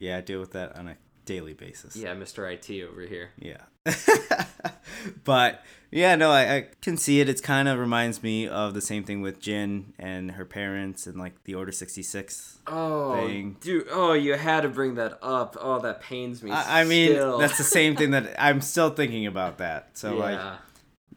Yeah, 0.00 0.16
I 0.16 0.22
deal 0.22 0.40
with 0.40 0.52
that 0.52 0.76
on 0.76 0.88
a 0.88 0.96
daily 1.34 1.54
basis. 1.64 1.92
yeah 1.96 2.12
mr 2.14 2.40
it 2.52 2.88
over 2.90 3.02
here 3.14 3.28
Yeah. 3.38 3.62
but 5.24 5.62
yeah, 5.92 6.14
no, 6.14 6.30
I, 6.30 6.42
I 6.56 6.66
can 6.80 6.96
see 6.96 7.20
it. 7.20 7.28
It 7.28 7.42
kind 7.42 7.66
of 7.66 7.76
reminds 7.78 8.22
me 8.22 8.46
of 8.46 8.74
the 8.74 8.80
same 8.80 9.02
thing 9.02 9.22
with 9.22 9.40
Jyn 9.40 9.86
and 9.98 10.30
her 10.32 10.44
parents 10.44 11.08
and 11.08 11.16
like 11.18 11.42
the 11.44 11.54
Order 11.56 11.72
66. 11.72 12.58
oh 12.68 13.16
Thing. 13.16 13.56
dude 13.60 13.86
oh 13.90 14.12
you 14.12 14.34
had 14.34 14.60
to 14.60 14.68
bring 14.68 14.94
that 14.96 15.18
up 15.22 15.56
oh 15.60 15.80
that 15.80 16.00
pains 16.00 16.42
me 16.44 16.50
I, 16.52 16.82
I 16.82 16.84
mean, 16.84 17.12
still. 17.12 17.38
that's 17.38 17.58
the 17.58 17.64
same 17.64 17.96
thing 17.96 18.10
that 18.12 18.24
I'm 18.48 18.60
still 18.60 18.90
thinking 18.90 19.26
about 19.26 19.58
that. 19.58 19.98
So 19.98 20.14
like 20.16 20.38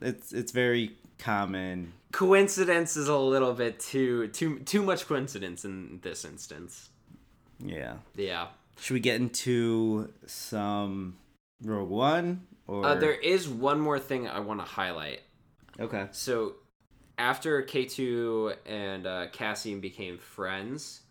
it's 0.00 0.32
it's 0.32 0.50
very 0.52 0.96
common. 1.18 1.92
coincidence 2.10 2.96
is 2.96 3.06
a 3.08 3.16
little 3.16 3.52
bit 3.54 3.78
too 3.78 4.28
too 4.28 4.58
too 4.60 4.82
much 4.82 5.06
coincidence 5.06 5.64
in 5.64 6.00
this 6.02 6.24
instance 6.24 6.88
Yeah. 7.60 7.94
yeah 8.16 8.46
Should 8.80 8.94
we 8.94 9.00
get 9.00 9.20
into 9.20 10.12
some 10.26 11.16
Rogue 11.62 11.90
One 11.90 12.46
or 12.66 12.84
uh, 12.84 12.94
there 12.94 13.12
is 13.12 13.46
one 13.46 13.78
more 13.78 13.98
thing 13.98 14.26
i 14.26 14.40
want 14.40 14.58
to 14.58 14.64
highlight 14.64 15.20
Okay. 15.80 16.06
So 16.12 16.54
after 17.18 17.62
K2 17.62 18.56
and 18.66 19.06
uh, 19.06 19.26
Cassian 19.32 19.80
became 19.80 20.18
friends, 20.18 21.02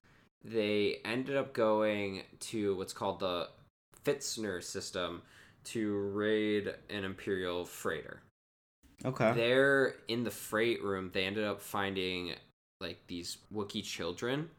they 0.44 0.98
ended 1.06 1.38
up 1.38 1.54
going 1.54 2.24
to 2.40 2.76
what's 2.76 2.94
called 2.94 3.20
the 3.20 3.50
Fitzner 4.06 4.62
system 4.62 5.22
to 5.66 5.98
raid 6.14 6.74
an 6.90 7.04
Imperial 7.04 7.66
freighter. 7.66 8.22
Okay. 9.06 9.34
There 9.34 9.96
in 10.08 10.24
the 10.24 10.32
freight 10.32 10.84
room, 10.84 11.12
they 11.14 11.26
ended 11.26 11.46
up 11.46 11.62
finding 11.62 12.34
like 12.80 13.00
these 13.08 13.38
Wookiee 13.54 13.84
children, 13.84 14.50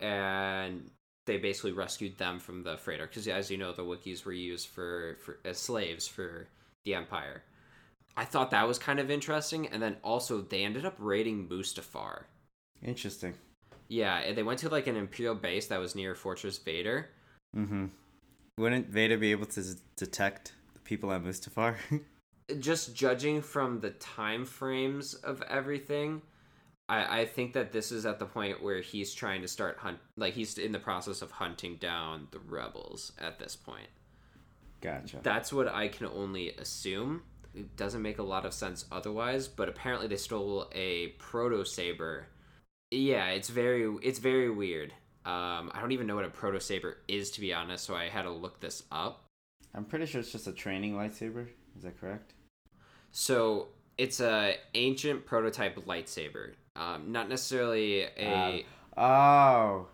and 0.00 0.90
they 1.26 1.36
basically 1.36 1.72
rescued 1.72 2.16
them 2.18 2.38
from 2.38 2.62
the 2.62 2.76
freighter 2.76 3.06
because 3.06 3.28
as 3.28 3.50
you 3.50 3.58
know 3.58 3.72
the 3.72 3.84
Wookiees 3.84 4.24
were 4.24 4.32
used 4.32 4.68
for, 4.68 5.16
for 5.24 5.38
as 5.44 5.58
slaves 5.58 6.06
for 6.08 6.48
the 6.84 6.94
Empire. 6.94 7.42
I 8.16 8.24
thought 8.24 8.50
that 8.52 8.66
was 8.66 8.78
kind 8.78 8.98
of 8.98 9.10
interesting, 9.10 9.66
and 9.66 9.82
then 9.82 9.96
also 10.02 10.40
they 10.40 10.64
ended 10.64 10.86
up 10.86 10.94
raiding 10.98 11.48
Mustafar. 11.48 12.22
Interesting. 12.82 13.34
Yeah, 13.88 14.32
they 14.32 14.42
went 14.42 14.60
to 14.60 14.68
like 14.70 14.86
an 14.86 14.96
Imperial 14.96 15.34
base 15.34 15.66
that 15.66 15.78
was 15.78 15.94
near 15.94 16.14
Fortress 16.14 16.58
Vader. 16.58 17.10
Mm-hmm. 17.54 17.86
Wouldn't 18.58 18.88
Vader 18.88 19.18
be 19.18 19.32
able 19.32 19.46
to 19.46 19.60
s- 19.60 19.76
detect 19.96 20.54
the 20.72 20.80
people 20.80 21.12
at 21.12 21.22
Mustafar? 21.22 21.76
Just 22.60 22.94
judging 22.94 23.42
from 23.42 23.80
the 23.80 23.90
time 23.90 24.44
frames 24.44 25.14
of 25.14 25.42
everything, 25.42 26.22
I, 26.88 27.20
I 27.20 27.26
think 27.26 27.52
that 27.54 27.72
this 27.72 27.90
is 27.90 28.06
at 28.06 28.18
the 28.18 28.26
point 28.26 28.62
where 28.62 28.80
he's 28.80 29.12
trying 29.12 29.42
to 29.42 29.48
start 29.48 29.78
hunt 29.78 29.98
like 30.16 30.34
he's 30.34 30.56
in 30.58 30.72
the 30.72 30.78
process 30.78 31.22
of 31.22 31.30
hunting 31.30 31.76
down 31.76 32.28
the 32.30 32.38
rebels 32.38 33.12
at 33.18 33.38
this 33.38 33.56
point. 33.56 33.88
gotcha. 34.80 35.18
That's 35.22 35.52
what 35.52 35.68
I 35.68 35.88
can 35.88 36.06
only 36.06 36.50
assume. 36.50 37.22
It 37.54 37.76
doesn't 37.76 38.02
make 38.02 38.18
a 38.18 38.22
lot 38.22 38.44
of 38.44 38.52
sense 38.52 38.84
otherwise, 38.92 39.48
but 39.48 39.68
apparently 39.68 40.06
they 40.06 40.16
stole 40.16 40.70
a 40.72 41.08
proto 41.18 41.64
saber. 41.64 42.26
Yeah, 42.90 43.28
it's 43.28 43.48
very 43.48 43.92
it's 44.02 44.18
very 44.18 44.50
weird. 44.50 44.92
Um, 45.24 45.72
I 45.74 45.80
don't 45.80 45.90
even 45.92 46.06
know 46.06 46.14
what 46.14 46.24
a 46.24 46.30
proto 46.30 46.60
saber 46.60 46.98
is 47.08 47.32
to 47.32 47.40
be 47.40 47.52
honest, 47.52 47.84
so 47.84 47.96
I 47.96 48.08
had 48.08 48.22
to 48.22 48.30
look 48.30 48.60
this 48.60 48.84
up. 48.92 49.24
I'm 49.74 49.84
pretty 49.84 50.06
sure 50.06 50.20
it's 50.20 50.30
just 50.30 50.46
a 50.46 50.52
training 50.52 50.94
lightsaber. 50.94 51.48
Is 51.76 51.82
that 51.82 52.00
correct? 52.00 52.34
So 53.10 53.68
it's 53.98 54.20
a 54.20 54.56
ancient 54.74 55.26
prototype 55.26 55.76
lightsaber, 55.86 56.52
um, 56.78 57.12
not 57.12 57.28
necessarily 57.28 58.02
a. 58.02 58.64
Oh, 58.96 59.86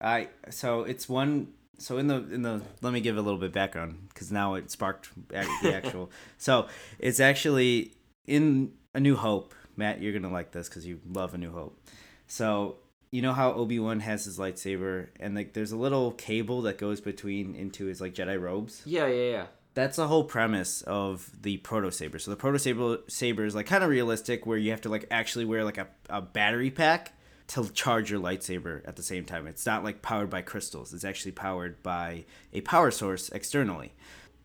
I 0.00 0.28
so 0.50 0.82
it's 0.82 1.08
one. 1.08 1.52
So 1.78 1.98
in 1.98 2.06
the 2.06 2.16
in 2.16 2.42
the 2.42 2.62
let 2.80 2.92
me 2.92 3.00
give 3.00 3.16
a 3.16 3.22
little 3.22 3.38
bit 3.38 3.52
background 3.52 4.08
because 4.08 4.32
now 4.32 4.54
it 4.54 4.70
sparked 4.70 5.10
the 5.28 5.74
actual. 5.74 6.10
so 6.38 6.68
it's 6.98 7.20
actually 7.20 7.92
in 8.26 8.72
A 8.94 9.00
New 9.00 9.16
Hope. 9.16 9.54
Matt, 9.76 10.00
you're 10.00 10.12
gonna 10.12 10.32
like 10.32 10.52
this 10.52 10.68
because 10.68 10.86
you 10.86 11.00
love 11.06 11.34
A 11.34 11.38
New 11.38 11.52
Hope. 11.52 11.78
So 12.26 12.76
you 13.10 13.22
know 13.22 13.32
how 13.32 13.52
Obi 13.52 13.78
Wan 13.78 14.00
has 14.00 14.24
his 14.24 14.38
lightsaber 14.38 15.08
and 15.20 15.34
like 15.34 15.52
there's 15.52 15.72
a 15.72 15.76
little 15.76 16.12
cable 16.12 16.62
that 16.62 16.78
goes 16.78 17.00
between 17.00 17.54
into 17.54 17.86
his 17.86 18.00
like 18.00 18.14
Jedi 18.14 18.40
robes. 18.40 18.82
yeah, 18.84 19.06
yeah, 19.06 19.30
yeah. 19.30 19.46
That's 19.76 19.96
the 19.98 20.08
whole 20.08 20.24
premise 20.24 20.80
of 20.80 21.30
the 21.42 21.58
proto 21.58 21.90
saber. 21.90 22.18
So 22.18 22.30
the 22.30 22.36
proto 22.36 22.58
saber 22.58 22.96
saber 23.08 23.44
is 23.44 23.54
like 23.54 23.66
kind 23.66 23.84
of 23.84 23.90
realistic, 23.90 24.46
where 24.46 24.56
you 24.56 24.70
have 24.70 24.80
to 24.80 24.88
like 24.88 25.06
actually 25.10 25.44
wear 25.44 25.64
like 25.64 25.76
a, 25.76 25.88
a 26.08 26.22
battery 26.22 26.70
pack 26.70 27.12
to 27.48 27.68
charge 27.68 28.10
your 28.10 28.18
lightsaber 28.18 28.80
at 28.88 28.96
the 28.96 29.02
same 29.02 29.26
time. 29.26 29.46
It's 29.46 29.66
not 29.66 29.84
like 29.84 30.00
powered 30.00 30.30
by 30.30 30.40
crystals. 30.40 30.94
It's 30.94 31.04
actually 31.04 31.32
powered 31.32 31.82
by 31.82 32.24
a 32.54 32.62
power 32.62 32.90
source 32.90 33.28
externally. 33.28 33.92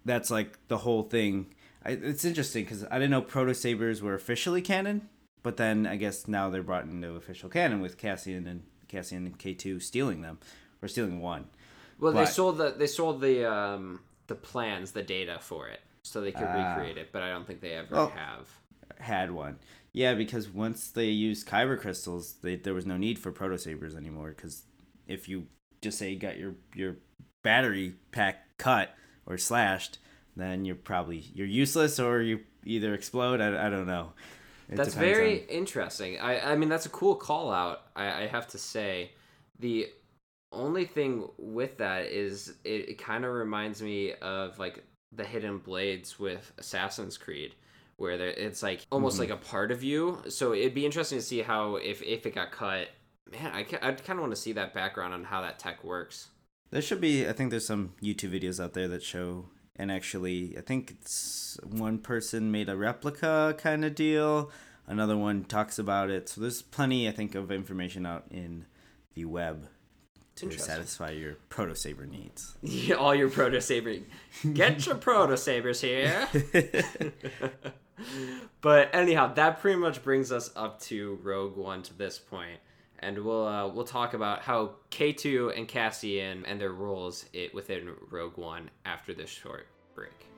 That's 0.03 0.29
like 0.29 0.59
the 0.67 0.79
whole 0.79 1.03
thing. 1.03 1.53
I, 1.85 1.91
it's 1.91 2.25
interesting 2.25 2.65
because 2.65 2.83
I 2.91 2.95
didn't 2.95 3.11
know 3.11 3.21
proto 3.21 3.53
sabers 3.53 4.01
were 4.01 4.15
officially 4.15 4.61
canon, 4.61 5.07
but 5.43 5.55
then 5.55 5.87
I 5.87 5.95
guess 5.95 6.27
now 6.27 6.49
they're 6.49 6.61
brought 6.61 6.83
into 6.83 7.15
official 7.15 7.47
canon 7.47 7.79
with 7.79 7.97
Cassian 7.97 8.47
and 8.47 8.63
Cassian 8.89 9.25
and 9.25 9.39
K 9.39 9.53
two 9.53 9.79
stealing 9.79 10.23
them 10.23 10.39
or 10.81 10.89
stealing 10.89 11.21
one. 11.21 11.45
Well, 12.01 12.11
they 12.11 12.25
But- 12.25 12.33
sold 12.33 12.57
the 12.57 12.71
they 12.71 12.87
sold 12.87 13.21
the 13.21 13.49
um 13.49 14.01
the 14.31 14.35
plans, 14.35 14.93
the 14.93 15.03
data 15.03 15.37
for 15.41 15.67
it, 15.67 15.81
so 16.03 16.21
they 16.21 16.31
could 16.31 16.47
Ah. 16.47 16.75
recreate 16.75 16.97
it. 16.97 17.09
But 17.11 17.21
I 17.21 17.29
don't 17.31 17.45
think 17.45 17.59
they 17.59 17.73
ever 17.73 17.93
Oh. 17.95 18.07
have. 18.07 18.47
had 18.99 19.31
one. 19.31 19.57
Yeah, 19.93 20.13
because 20.13 20.47
once 20.47 20.89
they 20.91 21.07
used 21.07 21.47
kyber 21.47 21.79
crystals, 21.79 22.33
they, 22.43 22.55
there 22.55 22.73
was 22.75 22.85
no 22.85 22.97
need 22.97 23.17
for 23.17 23.31
proto 23.31 23.57
sabers 23.57 23.95
anymore. 23.95 24.29
Because 24.29 24.63
if 25.07 25.27
you 25.27 25.47
just 25.81 25.97
say 25.97 26.11
you 26.11 26.19
got 26.19 26.37
your 26.37 26.53
your 26.75 26.97
battery 27.41 27.95
pack 28.11 28.57
cut 28.57 28.95
or 29.25 29.37
slashed, 29.39 29.97
then 30.35 30.65
you're 30.65 30.75
probably 30.75 31.17
you're 31.33 31.47
useless 31.47 31.99
or 31.99 32.21
you 32.21 32.41
either 32.63 32.93
explode. 32.93 33.41
I, 33.41 33.67
I 33.67 33.69
don't 33.69 33.87
know. 33.87 34.13
It 34.69 34.75
That's 34.75 34.93
very 34.93 35.41
on- 35.41 35.47
interesting. 35.47 36.19
I 36.19 36.51
I 36.51 36.55
mean 36.55 36.69
that's 36.69 36.85
a 36.85 36.89
cool 36.89 37.15
call 37.15 37.51
out. 37.51 37.87
I, 37.95 38.23
I 38.23 38.27
have 38.27 38.47
to 38.49 38.57
say, 38.59 39.11
the 39.59 39.89
only 40.51 40.85
thing 40.85 41.27
with 41.37 41.77
that 41.77 42.05
is 42.05 42.55
it, 42.63 42.89
it 42.89 42.97
kind 42.97 43.25
of 43.25 43.33
reminds 43.33 43.81
me 43.81 44.13
of 44.21 44.59
like 44.59 44.83
the 45.11 45.23
hidden 45.23 45.57
blades 45.59 46.19
with 46.19 46.51
Assassin's 46.57 47.17
Creed. 47.17 47.55
Where 47.97 48.17
there, 48.17 48.29
it's 48.29 48.63
like 48.63 48.85
almost 48.91 49.19
Mm-hmm. 49.19 49.31
like 49.31 49.39
a 49.41 49.45
part 49.45 49.71
of 49.71 49.83
you, 49.83 50.23
so 50.27 50.53
it'd 50.53 50.73
be 50.73 50.85
interesting 50.87 51.19
to 51.19 51.23
see 51.23 51.41
how 51.43 51.75
if 51.75 52.01
if 52.01 52.25
it 52.25 52.33
got 52.33 52.51
cut, 52.51 52.87
man, 53.31 53.51
I 53.53 53.59
I'd 53.81 54.03
kind 54.03 54.17
of 54.17 54.21
want 54.21 54.31
to 54.33 54.41
see 54.41 54.53
that 54.53 54.73
background 54.73 55.13
on 55.13 55.23
how 55.23 55.41
that 55.41 55.59
tech 55.59 55.83
works. 55.83 56.29
There 56.71 56.81
should 56.81 56.99
be. 57.01 57.27
I 57.27 57.33
think 57.33 57.51
there's 57.51 57.67
some 57.67 57.93
YouTube 58.01 58.31
videos 58.31 58.63
out 58.63 58.73
there 58.73 58.87
that 58.87 59.03
show. 59.03 59.45
And 59.75 59.91
actually, 59.91 60.55
I 60.57 60.61
think 60.61 60.91
it's 60.91 61.59
one 61.63 61.97
person 61.99 62.51
made 62.51 62.69
a 62.69 62.75
replica 62.75 63.55
kind 63.57 63.85
of 63.85 63.93
deal. 63.95 64.51
Another 64.87 65.17
one 65.17 65.43
talks 65.43 65.79
about 65.79 66.09
it. 66.09 66.27
So 66.29 66.41
there's 66.41 66.61
plenty, 66.61 67.07
I 67.07 67.11
think, 67.11 67.35
of 67.35 67.51
information 67.51 68.05
out 68.05 68.25
in 68.29 68.65
the 69.13 69.25
web 69.25 69.67
to 70.49 70.59
satisfy 70.59 71.11
your 71.11 71.35
proto 71.49 71.75
saber 71.75 72.05
needs. 72.05 72.57
Yeah, 72.61 72.95
all 72.95 73.13
your 73.13 73.29
proto 73.29 73.61
saber. 73.61 73.95
Get 74.53 74.85
your 74.85 74.95
proto 74.95 75.37
sabers 75.37 75.81
here. 75.81 76.27
but 78.61 78.93
anyhow, 78.93 79.33
that 79.33 79.59
pretty 79.59 79.79
much 79.79 80.03
brings 80.03 80.31
us 80.31 80.51
up 80.55 80.79
to 80.81 81.19
Rogue 81.23 81.57
One 81.57 81.83
to 81.83 81.93
this 81.93 82.17
point, 82.17 82.59
and 82.99 83.19
we'll 83.19 83.47
uh, 83.47 83.67
we'll 83.67 83.85
talk 83.85 84.13
about 84.13 84.41
how 84.41 84.75
K 84.89 85.13
two 85.13 85.51
and 85.55 85.67
Cassian 85.67 86.45
and 86.45 86.59
their 86.59 86.71
roles 86.73 87.25
it 87.33 87.53
within 87.53 87.91
Rogue 88.09 88.37
One 88.37 88.69
after 88.85 89.13
this 89.13 89.29
short 89.29 89.67
break. 89.95 90.30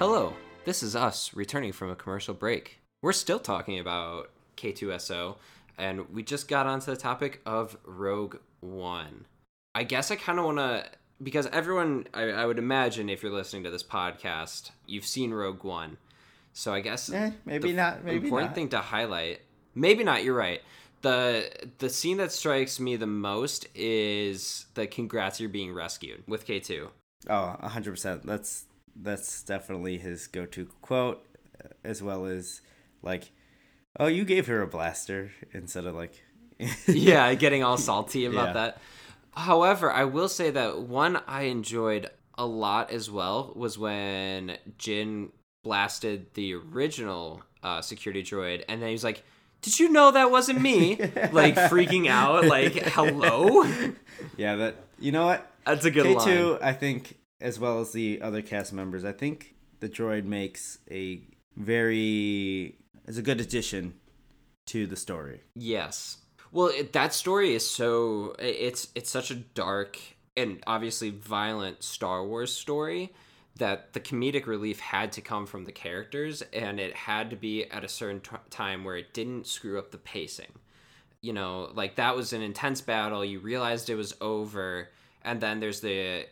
Hello, 0.00 0.32
this 0.64 0.82
is 0.82 0.96
us 0.96 1.34
returning 1.34 1.72
from 1.72 1.90
a 1.90 1.94
commercial 1.94 2.32
break. 2.32 2.80
We're 3.02 3.12
still 3.12 3.38
talking 3.38 3.78
about 3.78 4.30
K2SO, 4.56 5.36
and 5.76 6.08
we 6.08 6.22
just 6.22 6.48
got 6.48 6.66
onto 6.66 6.86
the 6.90 6.96
topic 6.96 7.42
of 7.44 7.76
Rogue 7.84 8.36
One. 8.60 9.26
I 9.74 9.84
guess 9.84 10.10
I 10.10 10.16
kind 10.16 10.38
of 10.38 10.46
want 10.46 10.56
to, 10.56 10.86
because 11.22 11.46
everyone, 11.48 12.06
I, 12.14 12.30
I 12.30 12.46
would 12.46 12.58
imagine 12.58 13.10
if 13.10 13.22
you're 13.22 13.30
listening 13.30 13.64
to 13.64 13.70
this 13.70 13.82
podcast, 13.82 14.70
you've 14.86 15.04
seen 15.04 15.32
Rogue 15.34 15.64
One. 15.64 15.98
So 16.54 16.72
I 16.72 16.80
guess 16.80 17.12
Eh, 17.12 17.32
maybe 17.44 17.72
the 17.72 17.76
not, 17.76 18.02
maybe 18.02 18.24
important 18.24 18.52
not. 18.52 18.54
thing 18.54 18.68
to 18.70 18.78
highlight, 18.78 19.40
maybe 19.74 20.02
not. 20.02 20.24
You're 20.24 20.34
right. 20.34 20.62
the 21.02 21.50
The 21.78 21.90
scene 21.90 22.16
that 22.16 22.32
strikes 22.32 22.80
me 22.80 22.96
the 22.96 23.06
most 23.06 23.66
is 23.74 24.64
the 24.74 24.86
"Congrats, 24.86 25.40
you're 25.40 25.50
being 25.50 25.74
rescued" 25.74 26.24
with 26.26 26.46
K 26.46 26.58
two. 26.58 26.88
Oh, 27.28 27.56
hundred 27.60 27.90
percent. 27.92 28.24
That's 28.26 28.64
that's 28.96 29.42
definitely 29.42 29.98
his 29.98 30.26
go-to 30.26 30.66
quote, 30.82 31.24
as 31.84 32.02
well 32.02 32.26
as 32.26 32.60
like, 33.02 33.30
"Oh, 33.98 34.06
you 34.06 34.24
gave 34.24 34.46
her 34.46 34.62
a 34.62 34.66
blaster," 34.66 35.32
instead 35.52 35.86
of 35.86 35.94
like, 35.94 36.22
yeah, 36.86 37.32
getting 37.34 37.62
all 37.62 37.76
salty 37.76 38.24
about 38.26 38.48
Yeah. 38.48 38.52
that. 38.54 38.80
However, 39.32 39.92
I 39.92 40.04
will 40.04 40.28
say 40.28 40.50
that 40.50 40.80
one 40.80 41.20
I 41.26 41.42
enjoyed 41.42 42.10
a 42.36 42.44
lot 42.46 42.90
as 42.90 43.10
well 43.10 43.52
was 43.54 43.78
when 43.78 44.56
Jyn 44.78 45.30
blasted 45.62 46.32
the 46.34 46.54
original 46.54 47.42
uh, 47.62 47.80
security 47.82 48.22
droid, 48.22 48.64
and 48.68 48.80
then 48.80 48.88
he 48.88 48.94
was 48.94 49.04
like, 49.04 49.22
"Did 49.62 49.78
you 49.78 49.88
know 49.90 50.10
that 50.10 50.30
wasn't 50.30 50.60
me?" 50.60 50.96
like 51.32 51.54
freaking 51.54 52.08
out, 52.08 52.44
like, 52.46 52.72
"Hello." 52.72 53.62
yeah, 54.36 54.56
that 54.56 54.76
you 54.98 55.12
know 55.12 55.26
what 55.26 55.50
That's 55.64 55.84
a 55.84 55.90
good 55.90 56.04
K 56.04 56.14
line. 56.16 56.58
I 56.62 56.72
think, 56.72 57.16
as 57.40 57.58
well 57.58 57.80
as 57.80 57.92
the 57.92 58.20
other 58.22 58.42
cast 58.42 58.72
members, 58.72 59.04
I 59.04 59.12
think 59.12 59.54
the 59.80 59.88
droid 59.88 60.24
makes 60.24 60.78
a 60.90 61.22
very 61.56 62.78
is 63.06 63.18
a 63.18 63.22
good 63.22 63.40
addition 63.40 63.94
to 64.66 64.86
the 64.86 64.96
story. 64.96 65.40
Yes. 65.54 66.18
Well, 66.52 66.68
it, 66.68 66.92
that 66.92 67.14
story 67.14 67.54
is 67.54 67.68
so 67.68 68.34
it's 68.38 68.88
it's 68.94 69.10
such 69.10 69.30
a 69.30 69.36
dark 69.36 69.98
and 70.36 70.62
obviously 70.66 71.10
violent 71.10 71.82
Star 71.82 72.24
Wars 72.24 72.52
story 72.52 73.12
that 73.56 73.92
the 73.92 74.00
comedic 74.00 74.46
relief 74.46 74.80
had 74.80 75.12
to 75.12 75.20
come 75.20 75.44
from 75.46 75.64
the 75.64 75.72
characters 75.72 76.42
and 76.52 76.80
it 76.80 76.94
had 76.94 77.30
to 77.30 77.36
be 77.36 77.64
at 77.70 77.84
a 77.84 77.88
certain 77.88 78.20
t- 78.20 78.36
time 78.48 78.84
where 78.84 78.96
it 78.96 79.12
didn't 79.12 79.46
screw 79.46 79.78
up 79.78 79.90
the 79.90 79.98
pacing. 79.98 80.52
You 81.20 81.34
know, 81.34 81.70
like 81.74 81.96
that 81.96 82.16
was 82.16 82.32
an 82.32 82.42
intense 82.42 82.80
battle, 82.80 83.24
you 83.24 83.38
realized 83.40 83.90
it 83.90 83.96
was 83.96 84.14
over 84.20 84.88
and 85.22 85.40
then 85.40 85.60
there's 85.60 85.80
the 85.80 86.26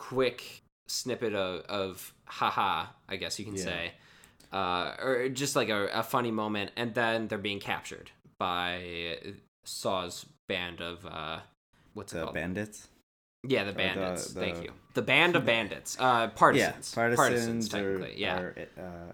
quick 0.00 0.62
snippet 0.88 1.34
of 1.34 1.64
of 1.66 2.14
haha, 2.26 2.86
I 3.08 3.16
guess 3.16 3.38
you 3.38 3.44
can 3.44 3.54
Yeah. 3.56 3.64
say. 3.64 3.92
Uh, 4.52 4.96
or 5.00 5.28
just 5.28 5.54
like 5.54 5.68
a, 5.68 5.86
a 5.92 6.02
funny 6.02 6.30
moment, 6.32 6.72
and 6.76 6.92
then 6.94 7.28
they're 7.28 7.38
being 7.38 7.60
captured 7.60 8.10
by 8.38 9.16
Saw's 9.64 10.26
band 10.48 10.80
of 10.80 11.04
uh, 11.06 11.40
what's 11.94 12.12
it 12.14 12.22
called? 12.22 12.34
bandits. 12.34 12.88
Yeah, 13.46 13.64
the 13.64 13.72
the- 13.72 13.76
bandits. 13.76 14.32
the- 14.32 14.40
Thank 14.40 14.64
you. 14.64 14.72
The 14.94 15.02
band 15.02 15.36
of 15.36 15.44
bandits. 15.54 15.96
Uh, 16.00 16.28
partisans. 16.28 16.92
Yeah, 16.96 17.14
partisans, 17.16 17.68
technically. 17.68 18.12
or, 18.12 18.16
yeah. 18.16 18.38
or 18.40 18.54
uh, 18.78 19.12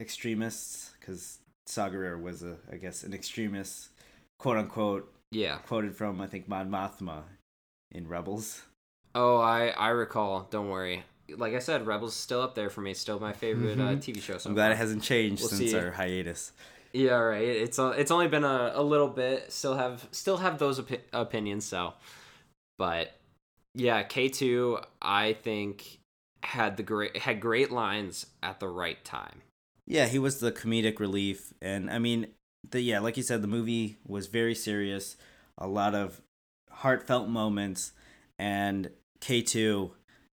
extremists, 0.00 0.90
because 1.00 1.38
Saw 1.66 1.88
Gerrera 1.88 2.20
was 2.20 2.42
a, 2.42 2.56
I 2.70 2.76
guess, 2.76 3.04
an 3.04 3.14
extremist, 3.14 3.88
quote 4.38 4.58
unquote, 4.58 5.10
yeah. 5.30 5.56
quoted 5.58 5.96
from 5.96 6.20
I 6.20 6.26
think 6.26 6.46
Mon 6.48 6.68
Mothma 6.70 7.22
in 7.92 8.06
Rebels. 8.06 8.62
Oh, 9.14 9.38
I 9.38 9.68
I 9.68 9.88
recall. 9.90 10.46
Don't 10.50 10.68
worry. 10.68 11.04
Like 11.36 11.54
I 11.54 11.58
said, 11.58 11.86
Rebels 11.86 12.12
is 12.14 12.20
still 12.20 12.42
up 12.42 12.54
there 12.54 12.68
for 12.70 12.80
me. 12.80 12.92
Still 12.94 13.18
my 13.18 13.32
favorite 13.32 13.78
uh, 13.78 13.92
Mhm. 13.94 13.98
TV 13.98 14.20
show. 14.20 14.38
So 14.38 14.50
I'm 14.50 14.54
glad 14.54 14.66
far. 14.66 14.72
it 14.72 14.76
hasn't 14.76 15.02
changed 15.02 15.42
We'll 15.42 15.48
since 15.50 15.70
see. 15.70 15.76
our 15.78 15.92
hiatus. 15.92 16.52
Yeah, 16.92 17.14
right. 17.14 17.42
It's 17.42 17.78
uh, 17.78 17.94
it's 17.96 18.10
only 18.10 18.28
been 18.28 18.44
a, 18.44 18.72
a 18.74 18.82
little 18.82 19.08
bit. 19.08 19.50
Still 19.52 19.76
have 19.76 20.06
still 20.12 20.36
have 20.38 20.58
those 20.58 20.80
opi- 20.80 21.00
opinions. 21.12 21.64
So, 21.64 21.94
but 22.78 23.12
yeah, 23.74 24.02
K 24.02 24.28
two 24.28 24.78
I 25.00 25.32
think 25.32 25.98
had 26.42 26.76
the 26.76 26.82
great 26.82 27.16
had 27.16 27.40
great 27.40 27.70
lines 27.72 28.26
at 28.42 28.60
the 28.60 28.68
right 28.68 29.02
time. 29.04 29.42
Yeah, 29.86 30.06
he 30.06 30.18
was 30.18 30.40
the 30.40 30.52
comedic 30.52 30.98
relief, 30.98 31.52
and 31.60 31.90
I 31.90 31.98
mean, 31.98 32.28
the 32.70 32.80
yeah, 32.80 33.00
like 33.00 33.16
you 33.16 33.22
said, 33.22 33.42
the 33.42 33.48
movie 33.48 33.96
was 34.06 34.28
very 34.28 34.54
serious, 34.54 35.16
a 35.58 35.66
lot 35.66 35.94
of 35.94 36.20
heartfelt 36.70 37.28
moments, 37.28 37.92
and 38.38 38.90
K 39.24 39.40
two 39.40 39.92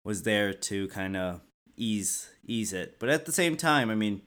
was 0.05 0.23
there 0.23 0.53
to 0.53 0.87
kind 0.89 1.17
of 1.17 1.41
ease 1.77 2.31
ease 2.45 2.73
it, 2.73 3.01
but 3.01 3.09
at 3.09 3.27
the 3.27 3.33
same 3.33 3.57
time, 3.57 3.91
I 3.91 3.97
mean, 3.97 4.23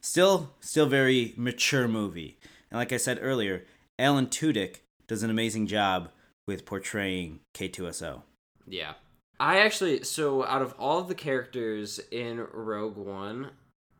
still 0.00 0.52
still 0.60 0.86
very 0.86 1.34
mature 1.36 1.88
movie, 1.88 2.38
and 2.70 2.78
like 2.78 2.92
I 2.92 2.96
said 2.96 3.18
earlier, 3.20 3.64
Alan 3.98 4.28
Tudyk 4.28 4.82
does 5.08 5.24
an 5.24 5.30
amazing 5.30 5.66
job 5.66 6.10
with 6.46 6.64
portraying 6.64 7.40
K 7.54 7.66
two 7.66 7.88
S 7.88 8.00
O. 8.00 8.22
Yeah. 8.68 8.92
I 9.40 9.58
actually 9.58 10.04
so 10.04 10.44
out 10.44 10.62
of 10.62 10.76
all 10.78 11.00
of 11.00 11.08
the 11.08 11.16
characters 11.16 11.98
in 12.12 12.46
Rogue 12.52 12.96
One, 12.96 13.50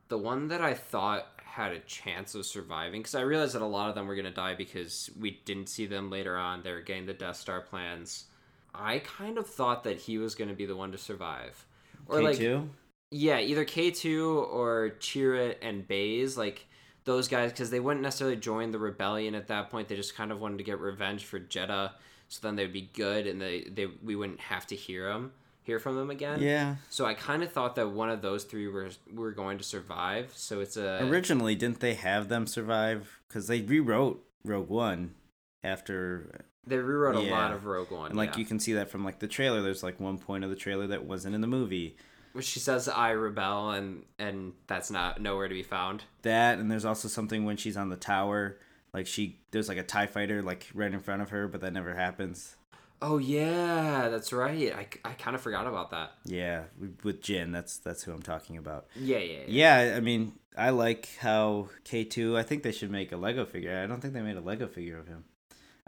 the 0.08 0.18
one 0.18 0.46
that 0.46 0.60
I 0.60 0.74
thought 0.74 1.26
had 1.42 1.72
a 1.72 1.80
chance 1.80 2.36
of 2.36 2.46
surviving 2.46 3.00
because 3.00 3.16
I 3.16 3.22
realized 3.22 3.56
that 3.56 3.62
a 3.62 3.66
lot 3.66 3.88
of 3.88 3.96
them 3.96 4.06
were 4.06 4.14
going 4.14 4.26
to 4.26 4.30
die 4.30 4.54
because 4.54 5.10
we 5.18 5.40
didn't 5.44 5.68
see 5.68 5.86
them 5.86 6.08
later 6.08 6.36
on. 6.36 6.62
They 6.62 6.70
were 6.70 6.82
getting 6.82 7.06
the 7.06 7.14
Death 7.14 7.36
Star 7.36 7.60
plans. 7.60 8.26
I 8.74 9.00
kind 9.00 9.38
of 9.38 9.46
thought 9.46 9.84
that 9.84 9.98
he 9.98 10.18
was 10.18 10.34
going 10.34 10.48
to 10.48 10.54
be 10.54 10.66
the 10.66 10.76
one 10.76 10.92
to 10.92 10.98
survive. 10.98 11.66
Or 12.06 12.18
K 12.18 12.24
like 12.24 12.68
yeah, 13.10 13.40
either 13.40 13.64
K2 13.64 14.52
or 14.52 14.92
Chirrut 15.00 15.56
and 15.62 15.86
Baze, 15.86 16.36
like 16.36 16.66
those 17.04 17.28
guys, 17.28 17.50
because 17.50 17.70
they 17.70 17.80
wouldn't 17.80 18.02
necessarily 18.02 18.36
join 18.36 18.70
the 18.70 18.78
rebellion 18.78 19.34
at 19.34 19.48
that 19.48 19.70
point. 19.70 19.88
They 19.88 19.96
just 19.96 20.14
kind 20.14 20.30
of 20.30 20.40
wanted 20.40 20.58
to 20.58 20.64
get 20.64 20.78
revenge 20.78 21.24
for 21.24 21.40
Jedha, 21.40 21.92
so 22.28 22.40
then 22.42 22.56
they'd 22.56 22.72
be 22.72 22.90
good, 22.92 23.26
and 23.26 23.40
they, 23.40 23.62
they 23.62 23.86
we 24.02 24.14
wouldn't 24.14 24.40
have 24.40 24.66
to 24.68 24.76
hear 24.76 25.08
them, 25.08 25.32
hear 25.62 25.78
from 25.78 25.96
them 25.96 26.10
again. 26.10 26.42
Yeah. 26.42 26.76
So 26.90 27.06
I 27.06 27.14
kind 27.14 27.42
of 27.42 27.50
thought 27.50 27.76
that 27.76 27.88
one 27.90 28.10
of 28.10 28.20
those 28.20 28.44
three 28.44 28.68
were 28.68 28.90
were 29.12 29.32
going 29.32 29.56
to 29.56 29.64
survive. 29.64 30.32
So 30.34 30.60
it's 30.60 30.76
a 30.76 31.02
Originally, 31.04 31.54
didn't 31.54 31.80
they 31.80 31.94
have 31.94 32.28
them 32.28 32.46
survive? 32.46 33.20
Because 33.26 33.46
they 33.46 33.62
rewrote 33.62 34.22
Rogue 34.44 34.68
One 34.68 35.14
after, 35.62 36.44
they 36.66 36.76
rewrote 36.76 37.16
a 37.16 37.20
lot 37.20 37.52
of 37.52 37.66
Rogue 37.66 37.90
One, 37.90 38.10
and 38.10 38.16
like 38.16 38.32
yeah. 38.32 38.38
you 38.38 38.44
can 38.44 38.60
see 38.60 38.74
that 38.74 38.90
from 38.90 39.04
like 39.04 39.18
the 39.18 39.28
trailer. 39.28 39.62
There's 39.62 39.82
like 39.82 40.00
one 40.00 40.18
point 40.18 40.44
of 40.44 40.50
the 40.50 40.56
trailer 40.56 40.86
that 40.88 41.04
wasn't 41.04 41.34
in 41.34 41.40
the 41.40 41.46
movie. 41.46 41.96
Which 42.32 42.46
she 42.46 42.60
says 42.60 42.88
I 42.88 43.10
rebel, 43.10 43.70
and 43.70 44.04
and 44.18 44.52
that's 44.66 44.90
not 44.90 45.20
nowhere 45.20 45.48
to 45.48 45.54
be 45.54 45.62
found. 45.62 46.04
That 46.22 46.58
and 46.58 46.70
there's 46.70 46.84
also 46.84 47.08
something 47.08 47.44
when 47.44 47.56
she's 47.56 47.76
on 47.76 47.88
the 47.88 47.96
tower, 47.96 48.58
like 48.92 49.06
she 49.06 49.40
there's 49.50 49.68
like 49.68 49.78
a 49.78 49.82
Tie 49.82 50.06
fighter 50.06 50.42
like 50.42 50.68
right 50.74 50.92
in 50.92 51.00
front 51.00 51.22
of 51.22 51.30
her, 51.30 51.48
but 51.48 51.60
that 51.62 51.72
never 51.72 51.94
happens. 51.94 52.56
Oh 53.00 53.18
yeah, 53.18 54.08
that's 54.08 54.32
right. 54.32 54.74
I, 54.74 54.86
I 55.04 55.12
kind 55.12 55.36
of 55.36 55.40
forgot 55.40 55.66
about 55.66 55.90
that. 55.92 56.12
Yeah, 56.24 56.64
with 57.04 57.22
Jyn, 57.22 57.52
that's 57.52 57.78
that's 57.78 58.02
who 58.02 58.12
I'm 58.12 58.22
talking 58.22 58.56
about. 58.56 58.86
Yeah, 58.96 59.18
yeah, 59.18 59.38
yeah. 59.46 59.88
Yeah, 59.88 59.96
I 59.96 60.00
mean, 60.00 60.32
I 60.56 60.70
like 60.70 61.08
how 61.20 61.68
K2. 61.84 62.36
I 62.36 62.42
think 62.42 62.64
they 62.64 62.72
should 62.72 62.90
make 62.90 63.12
a 63.12 63.16
Lego 63.16 63.44
figure. 63.44 63.78
I 63.78 63.86
don't 63.86 64.00
think 64.00 64.14
they 64.14 64.22
made 64.22 64.36
a 64.36 64.40
Lego 64.40 64.66
figure 64.66 64.98
of 64.98 65.06
him. 65.06 65.24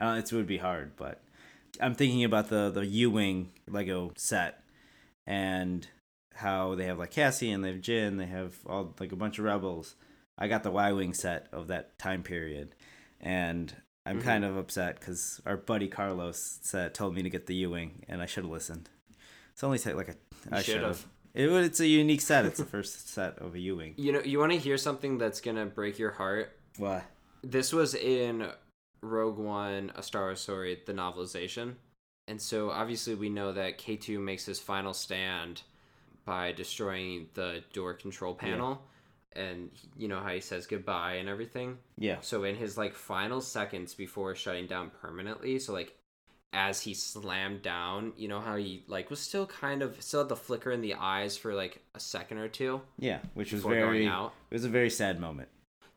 Don't, 0.00 0.16
it 0.16 0.32
would 0.32 0.46
be 0.46 0.58
hard, 0.58 0.96
but 0.96 1.20
I'm 1.80 1.94
thinking 1.94 2.24
about 2.24 2.48
the 2.48 2.70
the 2.70 2.86
U 2.86 3.10
wing 3.10 3.50
Lego 3.68 4.12
set 4.16 4.62
and 5.26 5.86
how 6.36 6.74
they 6.74 6.86
have 6.86 6.98
like 6.98 7.10
Cassian, 7.10 7.60
they 7.60 7.72
have 7.72 7.80
Jyn, 7.82 8.18
they 8.18 8.26
have 8.26 8.54
all 8.66 8.94
like 8.98 9.12
a 9.12 9.16
bunch 9.16 9.38
of 9.38 9.44
rebels. 9.44 9.94
I 10.38 10.48
got 10.48 10.62
the 10.62 10.70
Y 10.70 10.92
wing 10.92 11.12
set 11.12 11.48
of 11.52 11.66
that 11.68 11.98
time 11.98 12.22
period, 12.22 12.74
and 13.20 13.74
I'm 14.06 14.20
Mhm. 14.20 14.24
kind 14.24 14.44
of 14.44 14.56
upset 14.56 14.98
because 14.98 15.40
our 15.44 15.56
buddy 15.58 15.86
Carlos 15.86 16.58
said 16.62 16.94
told 16.94 17.14
me 17.14 17.22
to 17.22 17.30
get 17.30 17.46
the 17.46 17.54
U 17.56 17.70
wing, 17.70 18.04
and 18.08 18.22
I 18.22 18.26
should 18.26 18.44
have 18.44 18.50
listened. 18.52 18.88
It's 19.52 19.62
only 19.62 19.78
take 19.78 19.96
like 19.96 20.08
a 20.08 20.16
I 20.50 20.62
should 20.62 20.82
have. 20.82 21.04
It, 21.34 21.48
it's 21.50 21.78
a 21.80 21.86
unique 21.86 22.22
set. 22.22 22.46
It's 22.46 22.58
the 22.58 22.64
first 22.64 23.08
set 23.14 23.38
of 23.38 23.54
a 23.54 23.58
U 23.60 23.76
wing. 23.76 23.94
You 23.98 24.12
know, 24.12 24.20
you 24.22 24.38
want 24.38 24.52
to 24.52 24.58
hear 24.58 24.78
something 24.78 25.18
that's 25.18 25.40
gonna 25.42 25.66
break 25.66 25.98
your 25.98 26.12
heart? 26.12 26.58
Why? 26.78 27.02
This 27.42 27.72
was 27.72 27.94
in 27.94 28.50
Rogue 29.02 29.38
One: 29.38 29.92
A 29.94 30.02
Star 30.02 30.22
Wars 30.24 30.40
Story, 30.40 30.80
the 30.86 30.92
novelization, 30.92 31.74
and 32.28 32.40
so 32.40 32.70
obviously 32.70 33.14
we 33.14 33.28
know 33.28 33.52
that 33.52 33.78
K 33.78 33.96
two 33.96 34.18
makes 34.18 34.44
his 34.46 34.58
final 34.58 34.94
stand 34.94 35.62
by 36.24 36.52
destroying 36.52 37.28
the 37.34 37.62
door 37.72 37.94
control 37.94 38.34
panel, 38.34 38.82
and 39.32 39.70
you 39.96 40.06
know 40.08 40.20
how 40.20 40.30
he 40.30 40.40
says 40.40 40.66
goodbye 40.66 41.14
and 41.14 41.28
everything. 41.28 41.78
Yeah. 41.98 42.18
So 42.20 42.44
in 42.44 42.56
his 42.56 42.76
like 42.76 42.94
final 42.94 43.40
seconds 43.40 43.94
before 43.94 44.34
shutting 44.34 44.66
down 44.66 44.90
permanently, 45.00 45.58
so 45.58 45.72
like 45.72 45.96
as 46.52 46.80
he 46.80 46.94
slammed 46.94 47.62
down, 47.62 48.12
you 48.16 48.26
know 48.28 48.40
how 48.40 48.56
he 48.56 48.82
like 48.88 49.08
was 49.08 49.20
still 49.20 49.46
kind 49.46 49.82
of 49.82 50.00
still 50.02 50.20
had 50.20 50.28
the 50.28 50.36
flicker 50.36 50.72
in 50.72 50.80
the 50.80 50.94
eyes 50.94 51.36
for 51.36 51.54
like 51.54 51.80
a 51.94 52.00
second 52.00 52.38
or 52.38 52.48
two 52.48 52.80
Yeah, 52.98 53.20
which 53.34 53.52
was 53.52 53.62
very. 53.62 53.80
going 54.04 54.08
out. 54.08 54.34
It 54.50 54.54
was 54.54 54.64
a 54.64 54.68
very 54.68 54.90
sad 54.90 55.20
moment. 55.20 55.48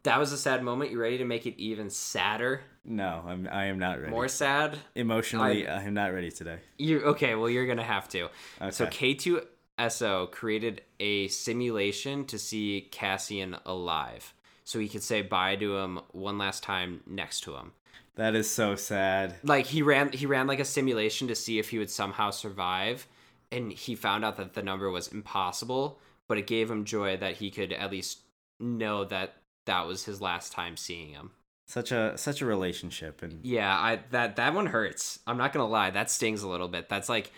That 0.03 0.19
was 0.19 0.31
a 0.33 0.37
sad 0.37 0.63
moment. 0.63 0.91
You 0.91 0.99
ready 0.99 1.17
to 1.17 1.25
make 1.25 1.45
it 1.45 1.57
even 1.57 1.89
sadder? 1.89 2.61
No, 2.83 3.23
I'm. 3.25 3.47
I 3.49 3.65
am 3.65 3.79
not 3.79 3.99
ready. 3.99 4.11
More 4.11 4.27
sad? 4.27 4.77
Emotionally, 4.95 5.67
I, 5.67 5.83
am 5.83 5.93
not 5.93 6.13
ready 6.13 6.29
today. 6.29 6.57
You 6.77 7.01
okay, 7.03 7.35
well 7.35 7.49
you're 7.49 7.65
gonna 7.65 7.83
have 7.83 8.09
to. 8.09 8.29
Okay. 8.61 8.71
So 8.71 8.85
K2SO 8.87 10.31
created 10.31 10.81
a 10.99 11.29
simulation 11.29 12.25
to 12.25 12.37
see 12.37 12.89
Cassian 12.91 13.55
alive. 13.65 14.33
So 14.65 14.79
he 14.79 14.89
could 14.89 15.03
say 15.03 15.21
bye 15.21 15.55
to 15.55 15.77
him 15.77 15.99
one 16.11 16.37
last 16.37 16.63
time 16.63 17.01
next 17.07 17.41
to 17.41 17.55
him. 17.55 17.71
that 18.15 18.35
is 18.35 18.49
so 18.49 18.75
sad. 18.75 19.35
like 19.43 19.65
he 19.67 19.81
ran 19.81 20.11
he 20.11 20.25
ran 20.25 20.47
like 20.47 20.59
a 20.59 20.65
simulation 20.65 21.27
to 21.29 21.35
see 21.35 21.59
if 21.59 21.69
he 21.69 21.79
would 21.79 21.89
somehow 21.89 22.29
survive 22.29 23.07
and 23.51 23.71
he 23.71 23.95
found 23.95 24.23
out 24.25 24.35
that 24.37 24.53
the 24.53 24.61
number 24.63 24.89
was 24.89 25.07
impossible 25.07 25.99
but 26.27 26.37
it 26.37 26.47
gave 26.47 26.69
him 26.69 26.85
joy 26.85 27.17
that 27.17 27.37
he 27.37 27.49
could 27.49 27.73
at 27.73 27.91
least 27.91 28.19
know 28.59 29.03
that 29.03 29.35
that 29.65 29.87
was 29.87 30.05
his 30.05 30.21
last 30.21 30.51
time 30.51 30.77
seeing 30.77 31.09
him. 31.09 31.31
Such 31.67 31.91
a 31.91 32.17
such 32.17 32.41
a 32.41 32.45
relationship, 32.45 33.21
and 33.21 33.39
yeah 33.43 33.73
i 33.73 33.99
that 34.11 34.35
that 34.35 34.53
one 34.53 34.67
hurts. 34.67 35.19
I'm 35.25 35.37
not 35.37 35.53
gonna 35.53 35.67
lie 35.67 35.89
that 35.91 36.11
stings 36.11 36.43
a 36.43 36.49
little 36.49 36.67
bit. 36.67 36.89
That's 36.89 37.09
like 37.09 37.31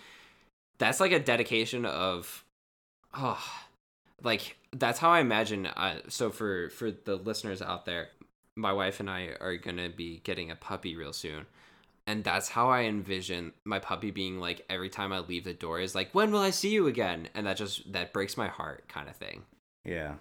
that's 0.78 1.00
like 1.00 1.12
a 1.12 1.20
dedication 1.20 1.86
of 1.86 2.44
oh 3.14 3.42
like 4.22 4.56
that's 4.72 4.98
how 4.98 5.10
i 5.10 5.20
imagine 5.20 5.66
uh, 5.66 6.00
so 6.08 6.30
for 6.30 6.70
for 6.70 6.90
the 6.90 7.16
listeners 7.16 7.62
out 7.62 7.84
there 7.86 8.08
my 8.56 8.72
wife 8.72 9.00
and 9.00 9.10
i 9.10 9.30
are 9.40 9.56
gonna 9.56 9.88
be 9.88 10.20
getting 10.24 10.50
a 10.50 10.56
puppy 10.56 10.96
real 10.96 11.12
soon. 11.12 11.46
And 12.08 12.22
that's 12.22 12.48
how 12.48 12.70
i 12.70 12.82
envision 12.82 13.52
my 13.64 13.78
puppy 13.78 14.10
being 14.10 14.38
like 14.38 14.64
every 14.70 14.88
time 14.88 15.12
i 15.12 15.18
leave 15.18 15.44
the 15.44 15.52
door 15.52 15.80
is 15.80 15.94
like 15.94 16.14
when 16.14 16.30
will 16.30 16.40
i 16.40 16.50
see 16.50 16.70
you 16.70 16.86
again? 16.86 17.28
And 17.34 17.46
that 17.46 17.56
just 17.56 17.92
that 17.92 18.12
breaks 18.12 18.36
my 18.36 18.48
heart 18.48 18.88
kind 18.88 19.08
of 19.08 19.16
thing. 19.16 19.42
Yeah, 19.84 20.14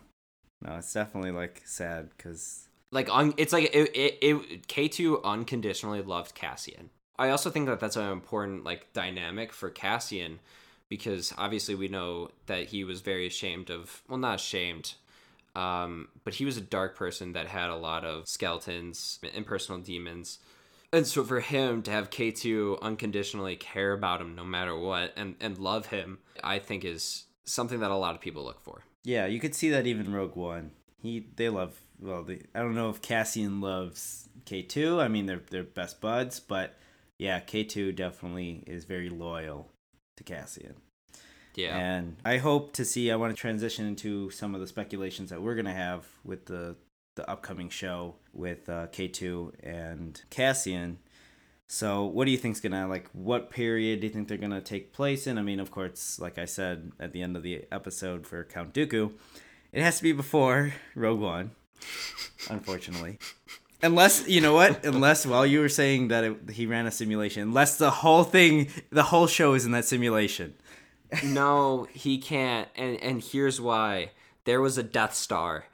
no, 0.65 0.75
it's 0.78 0.93
definitely 0.93 1.32
like 1.32 1.62
sad 1.65 2.10
because 2.15 2.67
like 2.91 3.10
un, 3.12 3.34
it's 3.38 3.54
like 3.54 3.65
it, 3.73 3.95
it, 3.95 4.17
it 4.21 4.67
k2 4.67 5.23
unconditionally 5.23 6.01
loved 6.01 6.34
cassian. 6.34 6.89
I 7.17 7.30
also 7.30 7.49
think 7.49 7.67
that 7.67 7.80
that's 7.80 7.95
an 7.95 8.12
important 8.12 8.63
like 8.63 8.91
dynamic 8.93 9.54
for 9.54 9.69
cassian 9.69 10.39
because 10.89 11.34
obviously 11.38 11.75
we 11.75 11.88
know 11.88 12.30
that 12.47 12.67
he 12.67 12.84
was 12.84 13.01
very 13.01 13.28
ashamed 13.28 13.69
of 13.69 14.01
well 14.08 14.17
not 14.17 14.36
ashamed 14.36 14.95
um, 15.56 16.10
but 16.23 16.34
he 16.34 16.45
was 16.45 16.58
a 16.58 16.62
dark 16.62 16.97
person 16.97 17.32
that 17.34 17.47
had 17.47 17.69
a 17.69 17.75
lot 17.75 18.04
of 18.04 18.28
skeletons 18.28 19.19
impersonal 19.34 19.80
demons. 19.80 20.39
And 20.91 21.08
so 21.08 21.23
for 21.23 21.39
him 21.41 21.82
to 21.84 21.91
have 21.91 22.10
k2 22.10 22.82
unconditionally 22.82 23.56
care 23.56 23.93
about 23.93 24.21
him 24.21 24.36
no 24.36 24.43
matter 24.43 24.78
what 24.78 25.13
and, 25.15 25.36
and 25.39 25.58
love 25.58 25.88
him 25.88 26.19
i 26.43 26.58
think 26.58 26.86
is 26.86 27.25
something 27.43 27.82
that 27.82 27.91
a 27.91 27.95
lot 27.95 28.15
of 28.15 28.21
people 28.21 28.43
look 28.43 28.62
for 28.62 28.84
yeah, 29.05 29.27
you 29.27 29.39
could 29.39 29.55
see 29.55 29.69
that 29.69 29.85
even 29.87 30.11
Rogue 30.11 30.35
One. 30.35 30.71
He 31.01 31.27
they 31.35 31.49
love 31.49 31.79
well. 31.99 32.23
They, 32.23 32.41
I 32.53 32.59
don't 32.59 32.75
know 32.75 32.89
if 32.89 33.01
Cassian 33.01 33.61
loves 33.61 34.27
K 34.45 34.63
two. 34.63 34.99
I 34.99 35.07
mean, 35.07 35.27
they're 35.27 35.43
they're 35.49 35.63
best 35.63 36.01
buds, 36.01 36.39
but 36.39 36.75
yeah, 37.19 37.39
K 37.39 37.63
two 37.63 37.91
definitely 37.91 38.63
is 38.65 38.83
very 38.85 39.09
loyal 39.09 39.71
to 40.17 40.23
Cassian. 40.23 40.75
yeah 41.55 41.77
And 41.77 42.17
I 42.25 42.37
hope 42.37 42.73
to 42.73 42.83
see. 42.83 43.11
I 43.11 43.15
want 43.15 43.35
to 43.35 43.39
transition 43.39 43.85
into 43.85 44.31
some 44.31 44.55
of 44.55 44.61
the 44.61 44.67
speculations 44.67 45.29
that 45.29 45.41
we're 45.41 45.55
gonna 45.55 45.73
have 45.73 46.05
with 46.23 46.45
the 46.47 46.75
the 47.15 47.29
upcoming 47.29 47.69
show 47.69 48.15
with 48.33 48.67
uh, 48.67 48.87
K2 48.87 49.51
and 49.63 50.21
Cassian. 50.29 50.97
So, 51.67 52.06
what 52.06 52.25
do 52.25 52.32
you 52.32 52.38
think's 52.38 52.60
gonna 52.60 52.88
like? 52.88 53.10
What 53.13 53.49
period 53.49 53.99
do 53.99 54.08
you 54.08 54.13
think 54.13 54.28
they're 54.28 54.38
gonna 54.38 54.62
take 54.62 54.93
place 54.93 55.25
in? 55.25 55.38
I 55.38 55.41
mean, 55.41 55.60
of 55.60 55.71
course, 55.71 56.19
like 56.19 56.38
I 56.38 56.45
said 56.45 56.91
at 56.99 57.12
the 57.12 57.21
end 57.21 57.36
of 57.36 57.43
the 57.43 57.65
episode 57.71 58.28
for 58.28 58.43
Count 58.43 58.73
Dooku, 58.73 59.12
it 59.71 59.82
has 59.82 59.97
to 59.97 60.04
be 60.04 60.12
before 60.12 60.73
Rogue 60.93 61.19
One, 61.19 61.51
unfortunately. 62.49 63.17
Unless 63.82 64.28
you 64.28 64.41
know 64.41 64.54
what? 64.54 64.86
Unless 64.86 65.25
while 65.25 65.45
you 65.45 65.60
were 65.60 65.69
saying 65.69 66.10
that 66.10 66.23
it, 66.23 66.49
he 66.51 66.65
ran 66.67 66.86
a 66.86 66.91
simulation, 66.91 67.41
unless 67.41 67.78
the 67.78 67.91
whole 67.91 68.23
thing, 68.23 68.69
the 68.91 69.04
whole 69.04 69.28
show 69.28 69.54
is 69.54 69.65
in 69.65 69.71
that 69.71 69.86
simulation. 69.86 70.54
no, 71.23 71.88
he 71.91 72.17
can't, 72.19 72.69
and 72.75 73.01
and 73.01 73.23
here's 73.23 73.60
why. 73.60 74.12
There 74.45 74.62
was 74.62 74.78
a 74.78 74.84
Death 74.84 75.15
Star. 75.15 75.65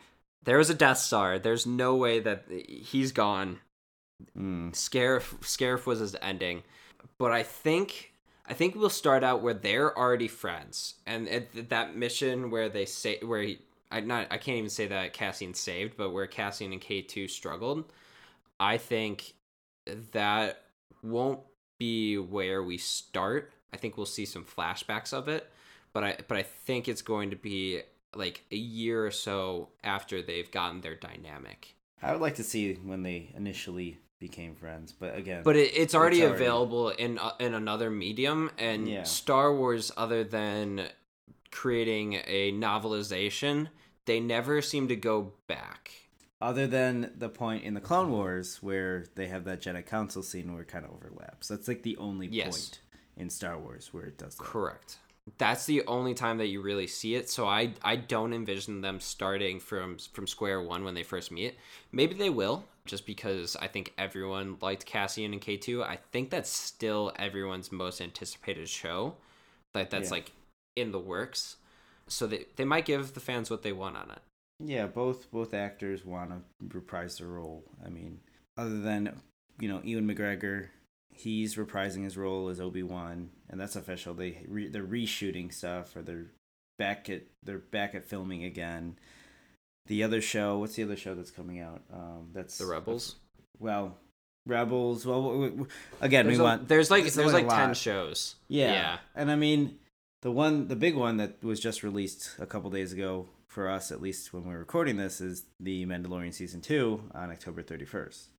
There 0.43 0.57
was 0.57 0.69
a 0.69 0.73
Death 0.73 0.97
Star. 0.97 1.37
There's 1.37 1.65
no 1.65 1.95
way 1.95 2.19
that 2.19 2.45
he's 2.49 3.11
gone. 3.11 3.59
Mm. 4.37 4.71
Scarif 4.73 5.39
Scarif 5.41 5.85
was 5.85 5.99
his 5.99 6.15
ending, 6.21 6.63
but 7.17 7.31
I 7.31 7.43
think 7.43 8.13
I 8.47 8.53
think 8.53 8.75
we'll 8.75 8.89
start 8.89 9.23
out 9.23 9.41
where 9.41 9.53
they're 9.53 9.97
already 9.97 10.27
friends, 10.27 10.95
and 11.05 11.29
at 11.29 11.69
that 11.69 11.95
mission 11.95 12.49
where 12.49 12.69
they 12.69 12.85
say 12.85 13.19
where 13.21 13.41
he 13.41 13.59
I 13.91 13.99
not 14.01 14.27
I 14.31 14.37
can't 14.37 14.57
even 14.57 14.69
say 14.69 14.87
that 14.87 15.13
Cassian 15.13 15.53
saved, 15.53 15.97
but 15.97 16.11
where 16.11 16.27
Cassian 16.27 16.71
and 16.71 16.81
K 16.81 17.01
two 17.01 17.27
struggled, 17.27 17.91
I 18.59 18.77
think 18.77 19.33
that 20.11 20.63
won't 21.03 21.41
be 21.77 22.17
where 22.17 22.63
we 22.63 22.77
start. 22.77 23.53
I 23.73 23.77
think 23.77 23.97
we'll 23.97 24.05
see 24.05 24.25
some 24.25 24.45
flashbacks 24.45 25.13
of 25.13 25.27
it, 25.27 25.49
but 25.93 26.03
I 26.03 26.17
but 26.27 26.37
I 26.37 26.43
think 26.43 26.87
it's 26.87 27.01
going 27.01 27.29
to 27.31 27.35
be 27.35 27.81
like 28.15 28.43
a 28.51 28.57
year 28.57 29.05
or 29.05 29.11
so 29.11 29.69
after 29.83 30.21
they've 30.21 30.51
gotten 30.51 30.81
their 30.81 30.95
dynamic. 30.95 31.75
I 32.03 32.11
would 32.11 32.21
like 32.21 32.35
to 32.35 32.43
see 32.43 32.73
when 32.75 33.03
they 33.03 33.31
initially 33.35 33.99
became 34.21 34.55
friends, 34.55 34.93
but 34.93 35.17
again, 35.17 35.41
but 35.43 35.57
it, 35.57 35.73
it's, 35.75 35.93
already 35.93 36.21
it's, 36.21 36.29
already 36.29 36.41
available 36.43 36.89
in 36.89 37.17
uh, 37.17 37.33
in 37.39 37.53
another 37.53 37.89
medium, 37.89 38.49
and 38.57 38.87
yeah. 38.87 39.03
Star 39.03 39.53
Wars, 39.53 39.91
other 39.97 40.23
than 40.23 40.87
creating 41.51 42.21
a 42.27 42.53
novelization, 42.53 43.67
they 44.05 44.21
never 44.21 44.61
seem 44.61 44.87
to 44.87 44.95
go 44.95 45.33
back. 45.47 45.91
Other 46.39 46.65
than 46.65 47.11
the 47.17 47.29
point 47.29 47.63
in 47.65 47.73
the 47.73 47.81
Clone 47.81 48.11
Wars 48.11 48.59
where 48.63 49.05
they 49.15 49.27
have 49.27 49.43
that 49.45 49.61
Jedi 49.61 49.85
Council 49.85 50.23
scene 50.23 50.53
where 50.53 50.61
it 50.61 50.69
kind 50.69 50.85
of 50.85 50.91
overlaps. 50.91 51.49
That's 51.49 51.67
like 51.67 51.83
the 51.83 51.97
only 51.97 52.27
yes. 52.27 52.45
point 52.49 52.79
in 53.17 53.29
Star 53.29 53.59
Wars 53.59 53.89
where 53.91 54.05
it 54.05 54.17
does 54.17 54.35
that. 54.35 54.43
Correct 54.43 54.97
that's 55.37 55.65
the 55.65 55.85
only 55.85 56.13
time 56.13 56.37
that 56.39 56.47
you 56.47 56.61
really 56.61 56.87
see 56.87 57.15
it. 57.15 57.29
So 57.29 57.47
I 57.47 57.73
I 57.83 57.95
don't 57.95 58.33
envision 58.33 58.81
them 58.81 58.99
starting 58.99 59.59
from 59.59 59.97
from 60.13 60.27
square 60.27 60.61
one 60.61 60.83
when 60.83 60.93
they 60.93 61.03
first 61.03 61.31
meet. 61.31 61.55
Maybe 61.91 62.15
they 62.15 62.29
will, 62.29 62.65
just 62.85 63.05
because 63.05 63.55
I 63.59 63.67
think 63.67 63.93
everyone 63.97 64.57
liked 64.61 64.85
Cassian 64.85 65.33
and 65.33 65.41
K 65.41 65.57
two. 65.57 65.83
I 65.83 65.99
think 66.11 66.29
that's 66.29 66.49
still 66.49 67.11
everyone's 67.17 67.71
most 67.71 68.01
anticipated 68.01 68.69
show. 68.69 69.15
That 69.73 69.89
that's 69.89 70.09
yeah. 70.09 70.15
like 70.15 70.31
in 70.75 70.91
the 70.91 70.99
works. 70.99 71.57
So 72.07 72.27
they 72.27 72.45
they 72.55 72.65
might 72.65 72.85
give 72.85 73.13
the 73.13 73.19
fans 73.19 73.49
what 73.49 73.63
they 73.63 73.73
want 73.73 73.97
on 73.97 74.11
it. 74.11 74.19
Yeah, 74.63 74.87
both 74.87 75.31
both 75.31 75.53
actors 75.53 76.05
want 76.05 76.31
to 76.31 76.41
reprise 76.75 77.17
their 77.17 77.27
role. 77.27 77.63
I 77.85 77.89
mean, 77.89 78.19
other 78.57 78.79
than 78.79 79.19
you 79.59 79.69
know 79.69 79.81
Ewan 79.83 80.07
McGregor 80.07 80.69
he's 81.13 81.55
reprising 81.55 82.03
his 82.03 82.17
role 82.17 82.49
as 82.49 82.59
Obi 82.59 82.83
Wan, 82.83 83.29
and 83.49 83.59
that's 83.59 83.75
official. 83.75 84.13
They 84.13 84.43
re- 84.47 84.69
they're 84.69 84.83
reshooting 84.83 85.53
stuff, 85.53 85.95
or 85.95 86.01
they're 86.01 86.27
back 86.77 87.09
at 87.09 87.23
they're 87.43 87.59
back 87.59 87.95
at 87.95 88.05
filming 88.05 88.43
again. 88.43 88.97
The 89.87 90.03
other 90.03 90.21
show, 90.21 90.59
what's 90.59 90.75
the 90.75 90.83
other 90.83 90.95
show 90.95 91.15
that's 91.15 91.31
coming 91.31 91.59
out? 91.59 91.81
Um, 91.91 92.29
that's 92.33 92.57
the 92.57 92.65
Rebels. 92.65 93.15
Well, 93.59 93.97
Rebels. 94.45 95.05
Well, 95.05 95.67
again, 96.01 96.25
there's 96.25 96.37
we 96.37 96.41
a, 96.41 96.47
want 96.47 96.67
there's 96.67 96.89
like 96.89 97.03
there's, 97.03 97.15
there's 97.15 97.33
like 97.33 97.49
ten 97.49 97.73
shows. 97.73 98.35
Yeah. 98.47 98.71
yeah, 98.71 98.97
and 99.15 99.29
I 99.31 99.35
mean 99.35 99.79
the 100.21 100.31
one 100.31 100.67
the 100.67 100.75
big 100.75 100.95
one 100.95 101.17
that 101.17 101.43
was 101.43 101.59
just 101.59 101.83
released 101.83 102.35
a 102.39 102.45
couple 102.45 102.69
days 102.69 102.93
ago 102.93 103.27
for 103.47 103.69
us, 103.69 103.91
at 103.91 104.01
least 104.01 104.33
when 104.33 104.45
we're 104.45 104.59
recording 104.59 104.97
this, 104.97 105.19
is 105.19 105.43
the 105.59 105.85
Mandalorian 105.85 106.33
season 106.33 106.61
two 106.61 107.03
on 107.13 107.29
October 107.29 107.61
thirty 107.61 107.85
first. 107.85 108.29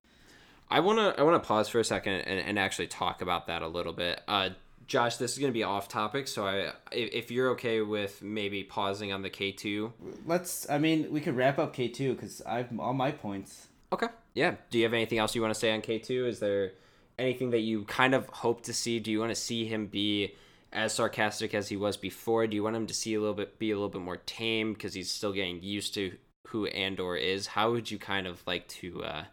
I 0.70 0.80
wanna 0.80 1.14
I 1.18 1.22
wanna 1.22 1.40
pause 1.40 1.68
for 1.68 1.78
a 1.80 1.84
second 1.84 2.14
and, 2.14 2.40
and 2.40 2.58
actually 2.58 2.86
talk 2.86 3.20
about 3.20 3.46
that 3.48 3.62
a 3.62 3.68
little 3.68 3.92
bit. 3.92 4.22
Uh, 4.26 4.50
Josh, 4.86 5.16
this 5.16 5.32
is 5.32 5.38
gonna 5.38 5.52
be 5.52 5.62
off 5.62 5.88
topic, 5.88 6.28
so 6.28 6.46
I 6.46 6.72
if 6.90 7.30
you're 7.30 7.50
okay 7.50 7.80
with 7.80 8.22
maybe 8.22 8.62
pausing 8.64 9.12
on 9.12 9.22
the 9.22 9.30
K 9.30 9.52
two. 9.52 9.92
Let's. 10.26 10.68
I 10.68 10.78
mean, 10.78 11.10
we 11.12 11.20
could 11.20 11.36
wrap 11.36 11.58
up 11.58 11.72
K 11.72 11.88
two 11.88 12.14
because 12.14 12.42
I've 12.42 12.78
all 12.78 12.92
my 12.92 13.10
points. 13.10 13.68
Okay. 13.92 14.08
Yeah. 14.34 14.56
Do 14.70 14.78
you 14.78 14.84
have 14.84 14.94
anything 14.94 15.18
else 15.18 15.34
you 15.34 15.42
want 15.42 15.54
to 15.54 15.60
say 15.60 15.72
on 15.72 15.80
K 15.80 15.98
two? 15.98 16.26
Is 16.26 16.40
there 16.40 16.72
anything 17.18 17.50
that 17.50 17.60
you 17.60 17.84
kind 17.84 18.14
of 18.14 18.26
hope 18.28 18.62
to 18.64 18.72
see? 18.72 18.98
Do 18.98 19.10
you 19.10 19.20
want 19.20 19.30
to 19.30 19.40
see 19.40 19.66
him 19.66 19.86
be 19.86 20.34
as 20.72 20.94
sarcastic 20.94 21.54
as 21.54 21.68
he 21.68 21.76
was 21.76 21.96
before? 21.96 22.46
Do 22.46 22.56
you 22.56 22.62
want 22.62 22.76
him 22.76 22.86
to 22.86 22.94
see 22.94 23.14
a 23.14 23.20
little 23.20 23.34
bit 23.34 23.58
be 23.58 23.70
a 23.70 23.74
little 23.74 23.90
bit 23.90 24.00
more 24.00 24.16
tame 24.16 24.72
because 24.72 24.94
he's 24.94 25.10
still 25.10 25.32
getting 25.32 25.62
used 25.62 25.94
to 25.94 26.16
who 26.48 26.66
Andor 26.66 27.16
is? 27.16 27.48
How 27.48 27.70
would 27.72 27.90
you 27.90 27.98
kind 27.98 28.26
of 28.26 28.42
like 28.46 28.68
to 28.68 29.04
uh, 29.04 29.24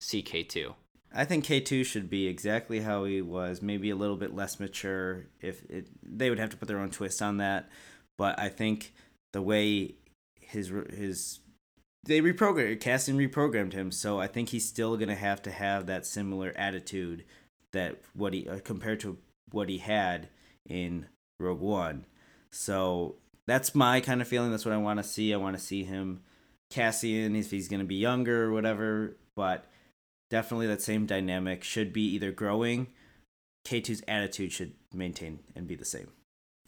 see 0.00 0.22
K 0.22 0.42
two? 0.42 0.74
I 1.12 1.24
think 1.24 1.44
K 1.44 1.60
two 1.60 1.82
should 1.82 2.08
be 2.08 2.26
exactly 2.26 2.80
how 2.80 3.04
he 3.04 3.20
was, 3.20 3.62
maybe 3.62 3.90
a 3.90 3.96
little 3.96 4.16
bit 4.16 4.34
less 4.34 4.60
mature. 4.60 5.26
If 5.40 5.64
it, 5.68 5.88
they 6.02 6.30
would 6.30 6.38
have 6.38 6.50
to 6.50 6.56
put 6.56 6.68
their 6.68 6.78
own 6.78 6.90
twist 6.90 7.20
on 7.20 7.38
that, 7.38 7.68
but 8.16 8.38
I 8.38 8.48
think 8.48 8.92
the 9.32 9.42
way 9.42 9.94
his 10.40 10.72
his 10.90 11.40
they 12.04 12.20
reprogrammed 12.20 12.80
Cassian 12.80 13.18
reprogrammed 13.18 13.72
him, 13.72 13.90
so 13.90 14.20
I 14.20 14.26
think 14.26 14.50
he's 14.50 14.66
still 14.68 14.96
gonna 14.96 15.16
have 15.16 15.42
to 15.42 15.50
have 15.50 15.86
that 15.86 16.06
similar 16.06 16.52
attitude 16.56 17.24
that 17.72 18.00
what 18.14 18.32
he 18.32 18.48
uh, 18.48 18.60
compared 18.60 19.00
to 19.00 19.18
what 19.50 19.68
he 19.68 19.78
had 19.78 20.28
in 20.68 21.06
Rogue 21.40 21.60
One. 21.60 22.06
So 22.52 23.16
that's 23.46 23.74
my 23.74 24.00
kind 24.00 24.20
of 24.20 24.28
feeling. 24.28 24.50
That's 24.50 24.64
what 24.64 24.74
I 24.74 24.78
want 24.78 24.98
to 24.98 25.04
see. 25.04 25.34
I 25.34 25.38
want 25.38 25.56
to 25.56 25.62
see 25.62 25.82
him 25.82 26.20
Cassian 26.70 27.34
if 27.34 27.50
he's 27.50 27.68
gonna 27.68 27.84
be 27.84 27.96
younger 27.96 28.44
or 28.44 28.52
whatever, 28.52 29.16
but 29.34 29.66
definitely 30.30 30.68
that 30.68 30.80
same 30.80 31.04
dynamic 31.04 31.62
should 31.62 31.92
be 31.92 32.02
either 32.14 32.32
growing. 32.32 32.86
K2's 33.66 34.02
attitude 34.08 34.52
should 34.52 34.72
maintain 34.94 35.40
and 35.54 35.66
be 35.66 35.74
the 35.74 35.84
same. 35.84 36.08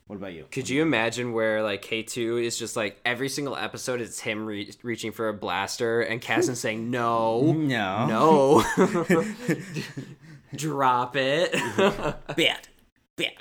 What 0.08 0.16
about 0.16 0.34
you? 0.34 0.46
Could 0.50 0.68
you 0.68 0.82
imagine 0.82 1.32
where 1.32 1.62
like 1.62 1.82
K2 1.82 2.44
is 2.44 2.58
just 2.58 2.76
like 2.76 3.00
every 3.04 3.28
single 3.28 3.56
episode 3.56 4.00
it's 4.00 4.20
him 4.20 4.44
re- 4.44 4.70
reaching 4.82 5.12
for 5.12 5.28
a 5.28 5.32
blaster 5.32 6.02
and 6.02 6.20
Cassian 6.20 6.54
saying 6.54 6.90
no, 6.90 7.52
no, 7.52 8.06
no, 8.06 8.62
drop 10.54 11.16
it, 11.16 11.52
bad, 12.36 12.68
bad. 13.16 13.32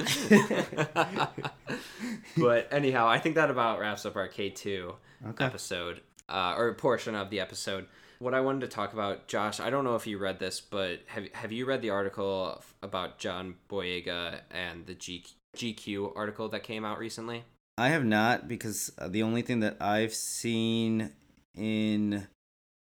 but 2.37 2.69
anyhow, 2.71 3.07
I 3.07 3.19
think 3.19 3.35
that 3.35 3.49
about 3.49 3.79
wraps 3.79 4.05
up 4.05 4.15
our 4.15 4.29
K2 4.29 4.93
okay. 5.29 5.43
episode 5.43 5.99
uh, 6.29 6.55
or 6.55 6.73
portion 6.75 7.15
of 7.15 7.29
the 7.31 7.41
episode 7.41 7.87
what 8.21 8.35
I 8.35 8.41
wanted 8.41 8.61
to 8.61 8.67
talk 8.67 8.93
about, 8.93 9.27
Josh, 9.27 9.59
I 9.59 9.71
don't 9.71 9.83
know 9.83 9.95
if 9.95 10.05
you 10.05 10.19
read 10.19 10.37
this, 10.37 10.61
but 10.61 10.99
have 11.07 11.27
have 11.33 11.51
you 11.51 11.65
read 11.65 11.81
the 11.81 11.89
article 11.89 12.61
about 12.83 13.17
John 13.17 13.55
Boyega 13.67 14.41
and 14.51 14.85
the 14.85 14.93
G, 14.93 15.25
GQ 15.57 16.15
article 16.15 16.47
that 16.49 16.61
came 16.61 16.85
out 16.85 16.99
recently? 16.99 17.43
I 17.77 17.89
have 17.89 18.05
not 18.05 18.47
because 18.47 18.91
uh, 18.99 19.07
the 19.07 19.23
only 19.23 19.41
thing 19.41 19.61
that 19.61 19.77
I've 19.81 20.13
seen 20.13 21.11
in 21.55 22.27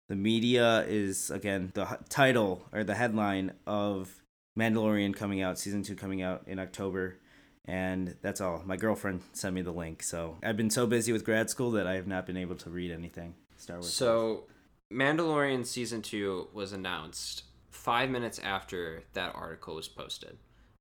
the 0.09 0.15
media 0.15 0.83
is 0.87 1.29
again 1.29 1.71
the 1.75 1.99
title 2.09 2.63
or 2.73 2.83
the 2.83 2.95
headline 2.95 3.53
of 3.67 4.23
Mandalorian 4.57 5.15
coming 5.15 5.41
out, 5.41 5.59
season 5.59 5.83
2 5.83 5.95
coming 5.95 6.23
out 6.23 6.43
in 6.47 6.57
October. 6.57 7.17
And 7.65 8.15
that's 8.21 8.41
all. 8.41 8.63
My 8.65 8.77
girlfriend 8.77 9.21
sent 9.33 9.53
me 9.53 9.61
the 9.61 9.71
link. 9.71 10.01
So 10.01 10.37
I've 10.41 10.57
been 10.57 10.69
so 10.69 10.87
busy 10.87 11.11
with 11.11 11.25
grad 11.25 11.49
school 11.49 11.71
that 11.71 11.85
I 11.85 11.95
have 11.95 12.07
not 12.07 12.25
been 12.25 12.37
able 12.37 12.55
to 12.55 12.69
read 12.69 12.91
anything 12.91 13.35
Star 13.57 13.75
Wars. 13.75 13.93
So 13.93 14.45
Mandalorian 14.91 15.65
season 15.65 16.01
two 16.01 16.47
was 16.53 16.71
announced 16.71 17.43
five 17.69 18.09
minutes 18.09 18.39
after 18.39 19.03
that 19.13 19.35
article 19.35 19.75
was 19.75 19.87
posted, 19.87 20.37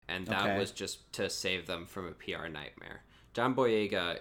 and 0.08 0.26
that 0.26 0.42
okay. 0.42 0.58
was 0.58 0.70
just 0.70 1.12
to 1.14 1.28
save 1.28 1.66
them 1.66 1.86
from 1.86 2.06
a 2.06 2.12
PR 2.12 2.48
nightmare. 2.48 3.02
John 3.34 3.54
Boyega 3.54 4.20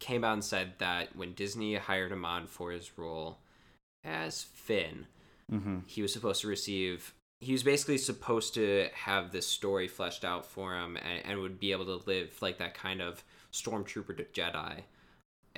came 0.00 0.24
out 0.24 0.34
and 0.34 0.44
said 0.44 0.74
that 0.78 1.14
when 1.14 1.34
Disney 1.34 1.74
hired 1.74 2.12
him 2.12 2.24
on 2.24 2.46
for 2.46 2.70
his 2.70 2.96
role 2.96 3.38
as 4.04 4.42
Finn, 4.42 5.06
mm-hmm. 5.52 5.78
he 5.86 6.02
was 6.02 6.12
supposed 6.12 6.40
to 6.42 6.48
receive. 6.48 7.14
He 7.40 7.52
was 7.52 7.62
basically 7.62 7.98
supposed 7.98 8.54
to 8.54 8.88
have 8.94 9.30
this 9.30 9.46
story 9.46 9.88
fleshed 9.88 10.24
out 10.24 10.46
for 10.46 10.74
him, 10.74 10.96
and, 10.96 11.24
and 11.24 11.40
would 11.40 11.60
be 11.60 11.72
able 11.72 11.84
to 11.84 12.10
live 12.10 12.40
like 12.40 12.58
that 12.58 12.74
kind 12.74 13.02
of 13.02 13.22
stormtrooper 13.52 14.16
to 14.16 14.24
Jedi 14.24 14.82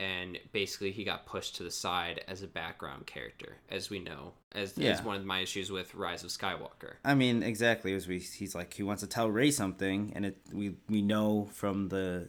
and 0.00 0.38
basically 0.52 0.90
he 0.90 1.04
got 1.04 1.26
pushed 1.26 1.56
to 1.56 1.62
the 1.62 1.70
side 1.70 2.24
as 2.26 2.42
a 2.42 2.46
background 2.46 3.06
character, 3.06 3.56
as 3.70 3.90
we 3.90 3.98
know, 3.98 4.32
as, 4.52 4.72
yeah. 4.76 4.92
as 4.92 5.02
one 5.02 5.16
of 5.16 5.26
my 5.26 5.40
issues 5.40 5.70
with 5.70 5.94
Rise 5.94 6.24
of 6.24 6.30
Skywalker. 6.30 6.94
I 7.04 7.14
mean, 7.14 7.42
exactly 7.42 7.92
as 7.92 8.08
we 8.08 8.18
he's 8.18 8.54
like 8.54 8.72
he 8.72 8.82
wants 8.82 9.02
to 9.02 9.06
tell 9.08 9.30
Rey 9.30 9.50
something, 9.50 10.12
and 10.16 10.24
it 10.24 10.38
we 10.52 10.76
we 10.88 11.02
know 11.02 11.48
from 11.52 11.90
the 11.90 12.28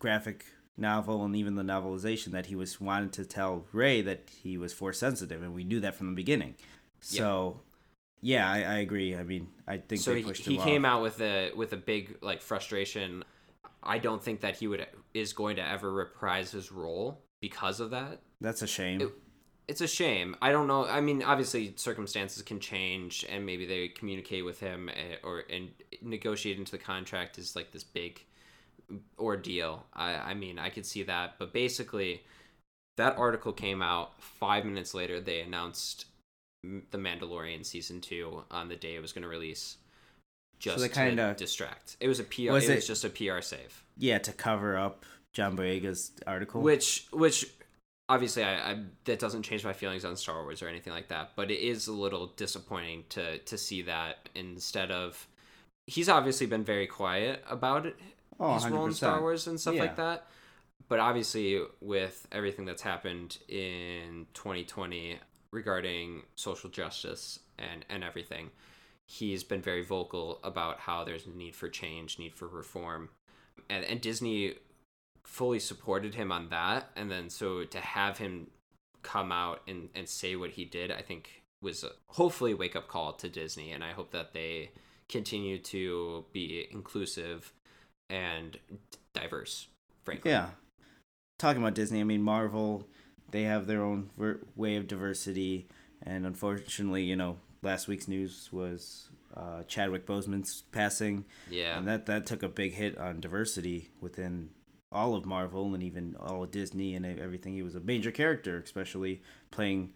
graphic 0.00 0.44
novel 0.76 1.24
and 1.24 1.36
even 1.36 1.54
the 1.54 1.62
novelization 1.62 2.32
that 2.32 2.46
he 2.46 2.56
was 2.56 2.80
wanted 2.80 3.12
to 3.12 3.24
tell 3.24 3.66
Rey 3.72 4.02
that 4.02 4.28
he 4.42 4.58
was 4.58 4.72
force 4.72 4.98
sensitive, 4.98 5.42
and 5.42 5.54
we 5.54 5.62
knew 5.62 5.78
that 5.80 5.94
from 5.94 6.08
the 6.08 6.16
beginning. 6.16 6.56
So 7.00 7.60
Yeah, 8.22 8.50
I, 8.50 8.62
I 8.62 8.74
agree. 8.78 9.16
I 9.16 9.22
mean, 9.22 9.48
I 9.66 9.78
think 9.78 10.00
so 10.00 10.14
he, 10.14 10.22
he 10.22 10.58
came 10.58 10.84
off. 10.84 10.96
out 10.96 11.02
with 11.02 11.20
a 11.20 11.52
with 11.54 11.72
a 11.72 11.76
big 11.76 12.18
like 12.20 12.42
frustration. 12.42 13.24
I 13.82 13.98
don't 13.98 14.22
think 14.22 14.40
that 14.40 14.56
he 14.56 14.66
would 14.66 14.86
is 15.14 15.32
going 15.32 15.56
to 15.56 15.66
ever 15.66 15.92
reprise 15.92 16.50
his 16.52 16.70
role 16.72 17.22
because 17.40 17.80
of 17.80 17.90
that. 17.90 18.20
That's 18.40 18.62
a 18.62 18.66
shame. 18.66 19.00
It- 19.02 19.12
It's 19.68 19.80
a 19.80 19.86
shame. 19.86 20.34
I 20.42 20.50
don't 20.50 20.66
know. 20.66 20.84
I 20.84 21.00
mean, 21.00 21.22
obviously 21.22 21.72
circumstances 21.76 22.42
can 22.42 22.58
change, 22.58 23.24
and 23.28 23.46
maybe 23.46 23.66
they 23.66 23.86
communicate 23.88 24.44
with 24.44 24.58
him 24.58 24.88
eh, 24.88 25.16
or 25.22 25.44
and 25.48 25.70
negotiate 26.02 26.58
into 26.58 26.72
the 26.72 26.78
contract 26.78 27.38
is 27.38 27.54
like 27.54 27.70
this 27.70 27.84
big 27.84 28.20
ordeal. 29.18 29.86
I 29.94 30.14
I 30.14 30.34
mean, 30.34 30.58
I 30.58 30.70
could 30.70 30.86
see 30.86 31.02
that, 31.04 31.34
but 31.38 31.52
basically, 31.52 32.22
that 32.96 33.16
article 33.16 33.52
came 33.52 33.80
out 33.82 34.20
five 34.22 34.64
minutes 34.64 34.92
later. 34.94 35.20
They 35.20 35.40
announced 35.40 36.06
the 36.64 36.98
Mandalorian 36.98 37.64
season 37.64 38.00
two 38.00 38.44
on 38.50 38.68
the 38.68 38.76
day 38.76 38.96
it 38.96 39.00
was 39.02 39.12
going 39.12 39.22
to 39.22 39.28
release. 39.28 39.76
Just 40.60 40.78
they 40.78 40.88
to 40.88 40.94
kinda- 40.94 41.34
distract. 41.36 41.96
It 42.00 42.06
was 42.08 42.20
a 42.20 42.24
PR. 42.24 42.52
Was 42.52 42.68
it, 42.68 42.76
was 42.76 42.86
just 42.86 43.04
a 43.04 43.10
PR 43.10 43.40
save. 43.40 43.82
yeah, 43.96 44.18
to 44.18 44.32
cover 44.32 44.76
up 44.76 45.04
John 45.32 45.56
Boyega's 45.56 46.12
article. 46.26 46.60
Which 46.62 47.06
which 47.12 47.46
obviously 48.08 48.44
I, 48.44 48.72
I 48.72 48.82
that 49.04 49.18
doesn't 49.18 49.42
change 49.42 49.64
my 49.64 49.72
feelings 49.72 50.04
on 50.04 50.16
Star 50.16 50.42
Wars 50.42 50.62
or 50.62 50.68
anything 50.68 50.92
like 50.92 51.08
that, 51.08 51.32
but 51.36 51.50
it 51.50 51.60
is 51.60 51.86
a 51.88 51.92
little 51.92 52.28
disappointing 52.36 53.04
to 53.10 53.38
to 53.38 53.58
see 53.58 53.82
that 53.82 54.28
instead 54.34 54.90
of 54.90 55.26
he's 55.86 56.08
obviously 56.08 56.46
been 56.46 56.62
very 56.64 56.86
quiet 56.86 57.42
about 57.48 57.86
it, 57.86 57.96
oh, 58.38 58.54
his 58.54 58.66
role 58.68 58.86
in 58.86 58.92
Star 58.94 59.20
Wars 59.20 59.46
and 59.46 59.58
stuff 59.60 59.74
Yeah. 59.74 59.80
like 59.82 59.96
that. 59.96 60.26
But 60.88 60.98
obviously 61.00 61.60
with 61.80 62.26
everything 62.32 62.64
that's 62.64 62.82
happened 62.82 63.38
in 63.48 64.26
2020 64.34 65.18
regarding 65.52 66.22
social 66.34 66.68
justice 66.70 67.38
and 67.58 67.84
and 67.88 68.02
everything, 68.04 68.50
he's 69.10 69.42
been 69.42 69.60
very 69.60 69.82
vocal 69.82 70.38
about 70.44 70.78
how 70.78 71.02
there's 71.02 71.26
a 71.26 71.30
need 71.30 71.56
for 71.56 71.68
change, 71.68 72.18
need 72.18 72.32
for 72.32 72.46
reform. 72.46 73.08
And 73.68 73.84
and 73.84 74.00
Disney 74.00 74.54
fully 75.24 75.58
supported 75.58 76.14
him 76.14 76.32
on 76.32 76.48
that 76.48 76.90
and 76.96 77.10
then 77.10 77.28
so 77.28 77.64
to 77.64 77.78
have 77.78 78.18
him 78.18 78.48
come 79.02 79.30
out 79.30 79.62
and 79.66 79.88
and 79.94 80.08
say 80.08 80.36
what 80.36 80.50
he 80.50 80.64
did, 80.64 80.92
I 80.92 81.02
think 81.02 81.42
was 81.60 81.84
hopefully 82.06 82.52
a 82.52 82.56
wake 82.56 82.76
up 82.76 82.88
call 82.88 83.12
to 83.14 83.28
Disney 83.28 83.72
and 83.72 83.82
I 83.82 83.92
hope 83.92 84.12
that 84.12 84.32
they 84.32 84.70
continue 85.08 85.58
to 85.58 86.24
be 86.32 86.68
inclusive 86.70 87.52
and 88.08 88.58
diverse, 89.12 89.66
frankly. 90.04 90.30
Yeah. 90.30 90.50
Talking 91.38 91.62
about 91.62 91.74
Disney, 91.74 92.00
I 92.00 92.04
mean, 92.04 92.22
Marvel, 92.22 92.86
they 93.32 93.42
have 93.42 93.66
their 93.66 93.82
own 93.82 94.10
way 94.54 94.76
of 94.76 94.86
diversity. 94.86 95.66
And 96.02 96.26
unfortunately, 96.26 97.02
you 97.02 97.16
know, 97.16 97.38
last 97.62 97.88
week's 97.88 98.08
news 98.08 98.48
was 98.52 99.08
uh, 99.36 99.62
Chadwick 99.64 100.06
Boseman's 100.06 100.64
passing. 100.72 101.24
Yeah. 101.50 101.78
And 101.78 101.86
that, 101.88 102.06
that 102.06 102.26
took 102.26 102.42
a 102.42 102.48
big 102.48 102.74
hit 102.74 102.98
on 102.98 103.20
diversity 103.20 103.90
within 104.00 104.50
all 104.92 105.14
of 105.14 105.24
Marvel 105.24 105.74
and 105.74 105.82
even 105.82 106.16
all 106.18 106.42
of 106.42 106.50
Disney 106.50 106.94
and 106.94 107.06
everything. 107.06 107.54
He 107.54 107.62
was 107.62 107.74
a 107.74 107.80
major 107.80 108.10
character, 108.10 108.58
especially 108.58 109.22
playing 109.50 109.92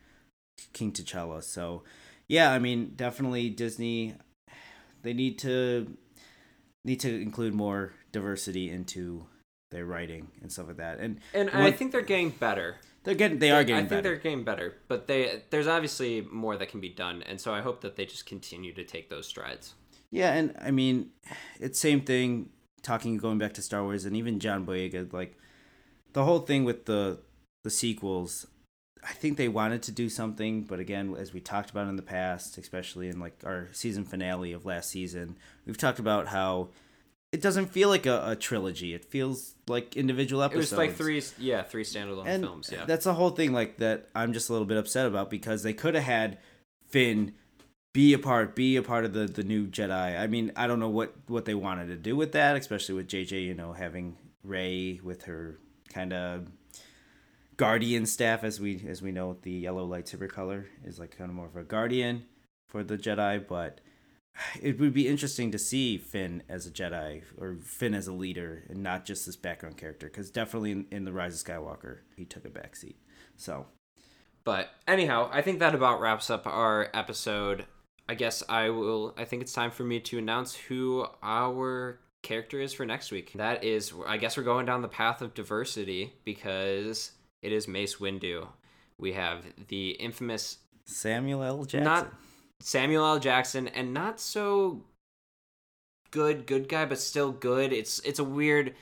King 0.73 0.93
T'Challa. 0.93 1.43
So, 1.43 1.83
yeah, 2.29 2.53
I 2.53 2.59
mean, 2.59 2.93
definitely 2.95 3.51
Disney. 3.51 4.15
They 5.03 5.13
need 5.13 5.39
to 5.41 5.97
need 6.85 7.01
to 7.01 7.21
include 7.21 7.55
more 7.55 7.93
diversity 8.13 8.71
into 8.71 9.27
their 9.71 9.85
writing 9.85 10.29
and 10.43 10.53
stuff 10.53 10.69
like 10.69 10.77
that. 10.77 11.01
And 11.01 11.21
and 11.35 11.51
I 11.51 11.73
think 11.73 11.93
they're 11.93 12.03
getting 12.03 12.31
better. 12.31 12.77
They're 13.05 13.15
getting 13.15 13.39
they 13.39 13.51
are 13.51 13.63
getting 13.63 13.77
I 13.77 13.79
think 13.81 13.91
better. 13.91 14.03
they're 14.03 14.17
getting 14.17 14.45
better, 14.45 14.75
but 14.89 15.07
they 15.07 15.43
there's 15.51 15.67
obviously 15.67 16.27
more 16.33 16.57
that 16.57 16.69
can 16.69 16.81
be 16.81 16.89
done, 16.89 17.23
and 17.23 17.41
so 17.41 17.53
I 17.55 17.61
hope 17.61 17.81
that 17.83 17.97
they 17.97 18.07
just 18.07 18.27
continue 18.27 18.73
to 18.75 18.85
take 18.85 19.11
those 19.11 19.27
strides. 19.27 19.75
Yeah, 20.11 20.33
and 20.33 20.55
I 20.61 20.71
mean, 20.71 21.11
it's 21.61 21.79
same 21.79 22.01
thing. 22.01 22.51
Talking 22.83 23.17
going 23.17 23.39
back 23.39 23.55
to 23.55 23.63
Star 23.63 23.83
Wars 23.83 24.05
and 24.05 24.15
even 24.17 24.41
John 24.41 24.67
Boyega, 24.67 25.13
like 25.13 25.39
the 26.13 26.25
whole 26.25 26.41
thing 26.41 26.65
with 26.65 26.87
the 26.87 27.21
the 27.63 27.71
sequels. 27.71 28.47
I 29.07 29.13
think 29.13 29.37
they 29.37 29.49
wanted 29.49 29.83
to 29.83 29.93
do 29.93 30.09
something, 30.09 30.63
but 30.63 30.81
again, 30.81 31.15
as 31.19 31.35
we 31.35 31.41
talked 31.41 31.69
about 31.71 31.89
in 31.89 31.97
the 31.97 32.03
past, 32.03 32.57
especially 32.57 33.11
in 33.11 33.21
like 33.21 33.35
our 33.45 33.69
season 33.73 34.05
finale 34.05 34.53
of 34.53 34.65
last 34.65 34.89
season, 34.89 35.37
we've 35.67 35.77
talked 35.77 35.99
about 35.99 36.29
how 36.29 36.71
it 37.35 37.41
doesn't 37.41 37.67
feel 37.67 37.89
like 37.89 38.07
a, 38.07 38.31
a 38.31 38.37
trilogy. 38.37 38.95
It 38.95 39.05
feels 39.05 39.55
like 39.67 39.97
individual 39.97 40.43
episodes. 40.43 40.73
It 40.73 40.77
was 40.77 40.79
like 40.79 40.97
three, 40.97 41.23
yeah, 41.39 41.63
three 41.63 41.85
standalone 41.85 42.27
and 42.27 42.45
films. 42.45 42.71
Yeah, 42.73 42.85
that's 42.85 43.05
the 43.05 43.15
whole 43.15 43.31
thing 43.31 43.53
like 43.53 43.79
that 43.79 44.09
i'm 44.15 44.33
just 44.33 44.49
a 44.49 44.53
little 44.53 44.67
bit 44.67 44.77
upset 44.77 45.07
about 45.07 45.31
because 45.31 45.63
they 45.63 45.73
could 45.73 45.95
have 45.95 46.05
had 46.05 46.39
finn 46.89 47.35
be 47.93 48.13
a 48.13 48.19
part 48.19 48.55
be 48.55 48.77
a 48.77 48.83
part 48.83 49.05
of 49.05 49.13
the 49.13 49.27
the 49.27 49.43
new 49.43 49.67
jedi 49.67 50.19
i 50.19 50.27
mean 50.27 50.53
i 50.57 50.67
don't 50.67 50.81
know 50.81 50.89
what 50.89 51.15
what 51.27 51.45
they 51.45 51.55
wanted 51.55 51.87
to 51.87 51.97
do 51.97 52.15
with 52.17 52.33
that 52.33 52.57
especially 52.57 52.95
with 52.95 53.09
jj 53.09 53.45
you 53.45 53.55
know 53.55 53.73
having 53.73 54.17
rey 54.43 55.01
with 55.03 55.23
her 55.25 55.59
kind 55.89 56.13
of 56.13 56.47
guardian 57.57 58.05
staff 58.05 58.45
as 58.45 58.61
we 58.61 58.85
as 58.89 59.01
we 59.01 59.13
know 59.13 59.37
the 59.43 59.51
yellow 59.51 59.87
lightsaber 59.87 60.29
color 60.29 60.67
is 60.85 60.99
like 60.99 61.17
kind 61.17 61.31
of 61.31 61.37
more 61.37 61.47
of 61.47 61.57
a 61.57 61.65
guardian 61.65 62.25
for 62.69 62.83
the 62.83 62.99
jedi 62.99 63.45
but 63.47 63.81
it 64.61 64.79
would 64.79 64.95
be 64.95 65.09
interesting 65.09 65.51
to 65.53 65.59
see 65.59 65.99
Finn 65.99 66.43
as 66.49 66.67
a 66.67 66.71
Jedi 66.71 67.23
or 67.39 67.57
Finn 67.63 67.95
as 67.95 68.07
a 68.07 68.13
leader 68.13 68.65
and 68.69 68.83
not 68.83 69.05
just 69.05 69.27
this 69.27 69.37
background 69.37 69.77
character 69.77 70.07
because 70.07 70.31
definitely 70.31 70.73
in, 70.73 70.87
in 70.91 71.05
the 71.05 71.13
Rise 71.13 71.41
of 71.41 71.47
Skywalker 71.47 71.99
he 72.17 72.25
took 72.25 72.45
a 72.45 72.51
backseat. 72.51 72.97
So 73.37 73.67
But 74.45 74.71
anyhow, 74.87 75.29
I 75.33 75.43
think 75.43 75.59
that 75.61 75.75
about 75.75 76.01
wraps 76.01 76.31
up 76.31 76.47
our 76.47 76.91
episode. 76.95 77.67
I 78.09 78.15
guess 78.15 78.43
I 78.49 78.69
will. 78.71 79.15
I 79.17 79.25
think 79.25 79.43
it's 79.43 79.53
time 79.53 79.71
for 79.71 79.85
me 79.85 80.01
to 80.01 80.19
announce 80.19 80.55
who 80.55 81.07
our 81.23 82.01
character 82.23 82.61
is 82.61 82.73
for 82.75 82.85
next 82.85 83.11
week. 83.13 83.33
That 83.35 83.65
is, 83.65 83.93
I 84.07 84.17
guess 84.19 84.37
we're 84.37 84.43
going 84.43 84.67
down 84.67 84.83
the 84.83 84.89
path 84.89 85.23
of 85.23 85.33
diversity 85.35 86.13
because 86.25 87.13
it 87.43 87.53
is 87.53 87.67
Mace 87.69 87.97
Windu. 87.97 88.49
We 88.99 89.13
have 89.13 89.45
the 89.69 89.91
infamous 89.91 90.59
Samuel 90.85 91.43
L. 91.43 91.65
Jackson. 91.65 91.85
not 91.85 92.13
Samuel 92.65 93.05
L. 93.05 93.19
Jackson, 93.19 93.69
and 93.69 93.93
not 93.93 94.19
so 94.19 94.85
good 96.11 96.47
good 96.47 96.67
guy, 96.67 96.87
but 96.87 96.99
still 96.99 97.31
good. 97.31 97.75
It's 97.75 97.99
it's 98.01 98.19
a 98.19 98.25
weird. 98.25 98.75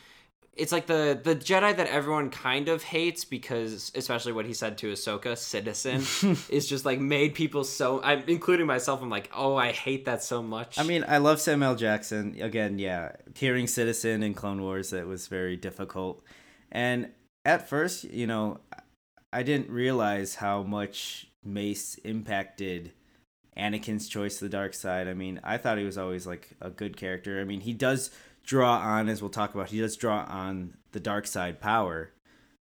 It's 0.54 0.70
like 0.70 0.86
the 0.86 1.18
the 1.20 1.34
Jedi 1.34 1.76
that 1.76 1.88
everyone 1.88 2.30
kind 2.30 2.68
of 2.68 2.84
hates 2.84 3.24
because, 3.24 3.90
especially 3.96 4.30
what 4.32 4.46
he 4.46 4.54
said 4.54 4.78
to 4.78 4.92
Ahsoka, 4.92 5.36
citizen, 5.36 5.96
is 6.48 6.68
just 6.68 6.84
like 6.84 7.00
made 7.00 7.34
people 7.34 7.64
so. 7.64 8.00
I'm 8.04 8.22
including 8.28 8.66
myself. 8.66 9.02
I'm 9.02 9.10
like, 9.10 9.28
oh, 9.34 9.56
I 9.56 9.72
hate 9.72 10.04
that 10.04 10.22
so 10.22 10.44
much. 10.44 10.78
I 10.78 10.84
mean, 10.84 11.04
I 11.08 11.18
love 11.18 11.40
Samuel 11.40 11.70
L. 11.70 11.76
Jackson. 11.76 12.36
Again, 12.40 12.78
yeah, 12.78 13.16
hearing 13.34 13.66
Citizen 13.66 14.22
in 14.22 14.32
Clone 14.32 14.62
Wars 14.62 14.90
that 14.90 15.08
was 15.08 15.26
very 15.26 15.56
difficult. 15.56 16.22
And 16.70 17.10
at 17.44 17.68
first, 17.68 18.04
you 18.04 18.28
know, 18.28 18.60
I 19.32 19.42
didn't 19.42 19.70
realize 19.70 20.36
how 20.36 20.62
much 20.62 21.26
Mace 21.42 21.96
impacted 22.04 22.92
Anakin's 23.56 24.08
choice 24.08 24.38
to 24.38 24.44
the 24.44 24.50
dark 24.50 24.74
side. 24.74 25.08
I 25.08 25.14
mean, 25.14 25.40
I 25.44 25.58
thought 25.58 25.78
he 25.78 25.84
was 25.84 25.98
always 25.98 26.26
like 26.26 26.50
a 26.60 26.70
good 26.70 26.96
character. 26.96 27.40
I 27.40 27.44
mean, 27.44 27.60
he 27.60 27.72
does 27.72 28.10
draw 28.44 28.78
on, 28.78 29.08
as 29.08 29.20
we'll 29.20 29.30
talk 29.30 29.54
about, 29.54 29.68
he 29.68 29.80
does 29.80 29.96
draw 29.96 30.24
on 30.28 30.74
the 30.92 31.00
dark 31.00 31.26
side 31.26 31.60
power 31.60 32.12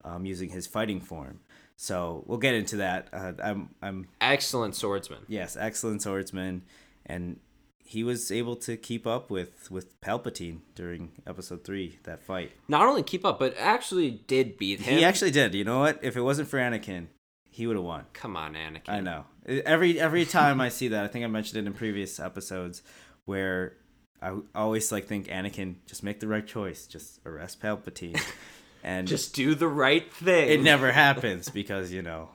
um, 0.05 0.25
using 0.25 0.51
his 0.51 0.67
fighting 0.67 1.01
form. 1.01 1.41
So 1.77 2.25
we'll 2.27 2.39
get 2.39 2.55
into 2.55 2.77
that. 2.77 3.09
Uh, 3.13 3.33
I'm, 3.43 3.71
I'm, 3.83 4.09
excellent 4.21 4.75
swordsman. 4.75 5.21
yes, 5.29 5.57
excellent 5.59 6.03
swordsman, 6.03 6.63
and 7.05 7.39
he 7.85 8.03
was 8.03 8.33
able 8.33 8.57
to 8.57 8.77
keep 8.77 9.07
up 9.07 9.31
with 9.31 9.71
with 9.71 10.01
Palpatine 10.01 10.61
during 10.75 11.13
Episode 11.27 11.65
Three. 11.65 11.99
That 12.05 12.23
fight, 12.23 12.53
Not 12.67 12.87
only 12.87 13.03
keep 13.03 13.27
up, 13.27 13.39
but 13.39 13.55
actually 13.59 14.23
did 14.27 14.57
beat 14.57 14.81
him. 14.81 14.99
he 14.99 15.05
actually 15.05 15.31
did. 15.31 15.55
You 15.55 15.65
know 15.65 15.81
what? 15.81 16.01
If 16.03 16.17
it 16.17 16.23
wasn't 16.23 16.49
for 16.49 16.59
Anakin, 16.59 17.09
he 17.57 17.67
would 17.67 17.77
have 17.77 17.85
won. 17.87 18.05
Come 18.13 18.37
on, 18.37 18.53
Anakin. 18.53 18.83
I 18.89 19.01
know. 19.01 19.25
Every 19.47 19.99
every 19.99 20.27
time 20.27 20.61
I 20.61 20.69
see 20.69 20.89
that, 20.89 21.05
I 21.05 21.09
think 21.09 21.25
I 21.25 21.29
mentioned 21.29 21.59
it 21.65 21.67
in 21.67 21.73
previous 21.73 22.21
episodes, 22.21 22.83
where 23.25 23.79
I 24.21 24.35
always 24.55 24.93
like 24.93 25.07
think 25.07 25.29
Anakin 25.29 25.77
just 25.87 26.03
make 26.03 26.21
the 26.21 26.29
right 26.29 26.47
choice, 26.47 26.87
just 26.87 27.19
arrest 27.25 27.63
Palpatine, 27.63 28.21
and 28.85 29.09
Just 29.09 29.35
do 29.35 29.55
the 29.55 29.69
right 29.69 30.13
thing. 30.13 30.51
it 30.51 30.61
never 30.63 30.93
happens 30.93 31.49
because 31.49 31.91
you 31.91 32.03
know 32.03 32.29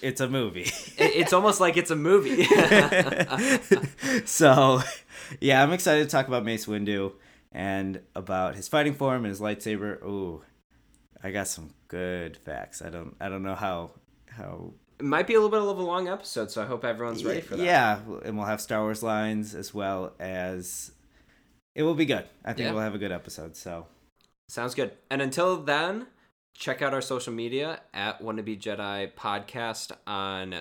it's 0.00 0.20
a 0.20 0.28
movie. 0.28 0.70
It's 0.98 1.32
almost 1.32 1.60
like 1.60 1.76
it's 1.76 1.90
a 1.90 1.96
movie. 1.96 2.44
so, 4.24 4.80
yeah, 5.40 5.60
I'm 5.62 5.72
excited 5.72 6.04
to 6.04 6.08
talk 6.10 6.28
about 6.28 6.44
Mace 6.44 6.66
Windu 6.66 7.12
and 7.50 8.00
about 8.14 8.54
his 8.54 8.68
fighting 8.68 8.94
form 8.94 9.24
and 9.24 9.26
his 9.26 9.40
lightsaber. 9.40 10.00
Ooh, 10.04 10.42
I 11.22 11.32
got 11.32 11.48
some 11.48 11.70
good 11.88 12.36
facts. 12.36 12.80
I 12.80 12.90
don't 12.90 13.16
I 13.20 13.28
don't 13.28 13.42
know 13.42 13.56
how 13.56 13.90
how 14.38 14.72
It 14.98 15.04
might 15.04 15.26
be 15.26 15.34
a 15.34 15.40
little 15.40 15.50
bit 15.50 15.60
of 15.60 15.78
a 15.78 15.82
long 15.82 16.08
episode, 16.08 16.50
so 16.50 16.62
I 16.62 16.66
hope 16.66 16.84
everyone's 16.84 17.24
ready 17.24 17.40
for 17.42 17.56
that. 17.56 17.64
Yeah, 17.64 18.00
and 18.24 18.36
we'll 18.36 18.46
have 18.46 18.60
Star 18.60 18.80
Wars 18.82 19.02
lines 19.02 19.54
as 19.54 19.72
well 19.74 20.12
as 20.18 20.90
it 21.74 21.82
will 21.82 21.94
be 21.94 22.06
good. 22.06 22.24
I 22.44 22.52
think 22.54 22.66
Yeah. 22.66 22.72
we'll 22.72 22.82
have 22.82 22.94
a 22.94 22.98
good 22.98 23.12
episode. 23.12 23.56
So 23.56 23.86
Sounds 24.48 24.74
good. 24.74 24.92
And 25.10 25.20
until 25.20 25.58
then, 25.58 26.06
check 26.56 26.80
out 26.80 26.94
our 26.94 27.02
social 27.02 27.34
media 27.34 27.80
at 27.92 28.22
Wannabe 28.22 28.58
Jedi 28.58 29.12
Podcast 29.12 29.92
on 30.06 30.54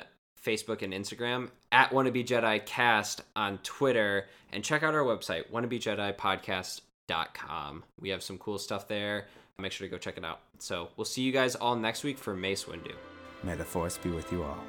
Facebook 0.46 0.82
and 0.82 0.92
Instagram, 0.94 1.50
at 1.72 1.92
Wannabe 1.92 2.26
Jedi 2.26 2.66
Cast 2.66 3.22
on 3.36 3.58
Twitter, 3.60 4.26
and 4.52 4.64
check 4.64 4.84
out 4.84 4.94
our 4.94 5.04
website, 5.04 5.50
wannabejedi.podcast.com. 5.52 7.84
We 8.00 8.10
have 8.10 8.22
some 8.22 8.38
cool 8.38 8.60
stuff 8.60 8.88
there. 8.88 9.26
Make 9.58 9.72
sure 9.72 9.88
to 9.88 9.92
go 9.92 9.98
check 9.98 10.18
it 10.18 10.26
out. 10.26 10.42
So 10.60 10.90
we'll 10.98 11.06
see 11.06 11.24
you 11.24 11.32
guys 11.32 11.56
all 11.56 11.76
next 11.76 12.04
week 12.04 12.20
for 12.20 12.36
Mace 12.36 12.66
Windu. 12.66 12.94
May 13.44 13.56
the 13.56 13.64
force 13.64 13.98
be 13.98 14.10
with 14.10 14.32
you 14.32 14.44
all. 14.44 14.64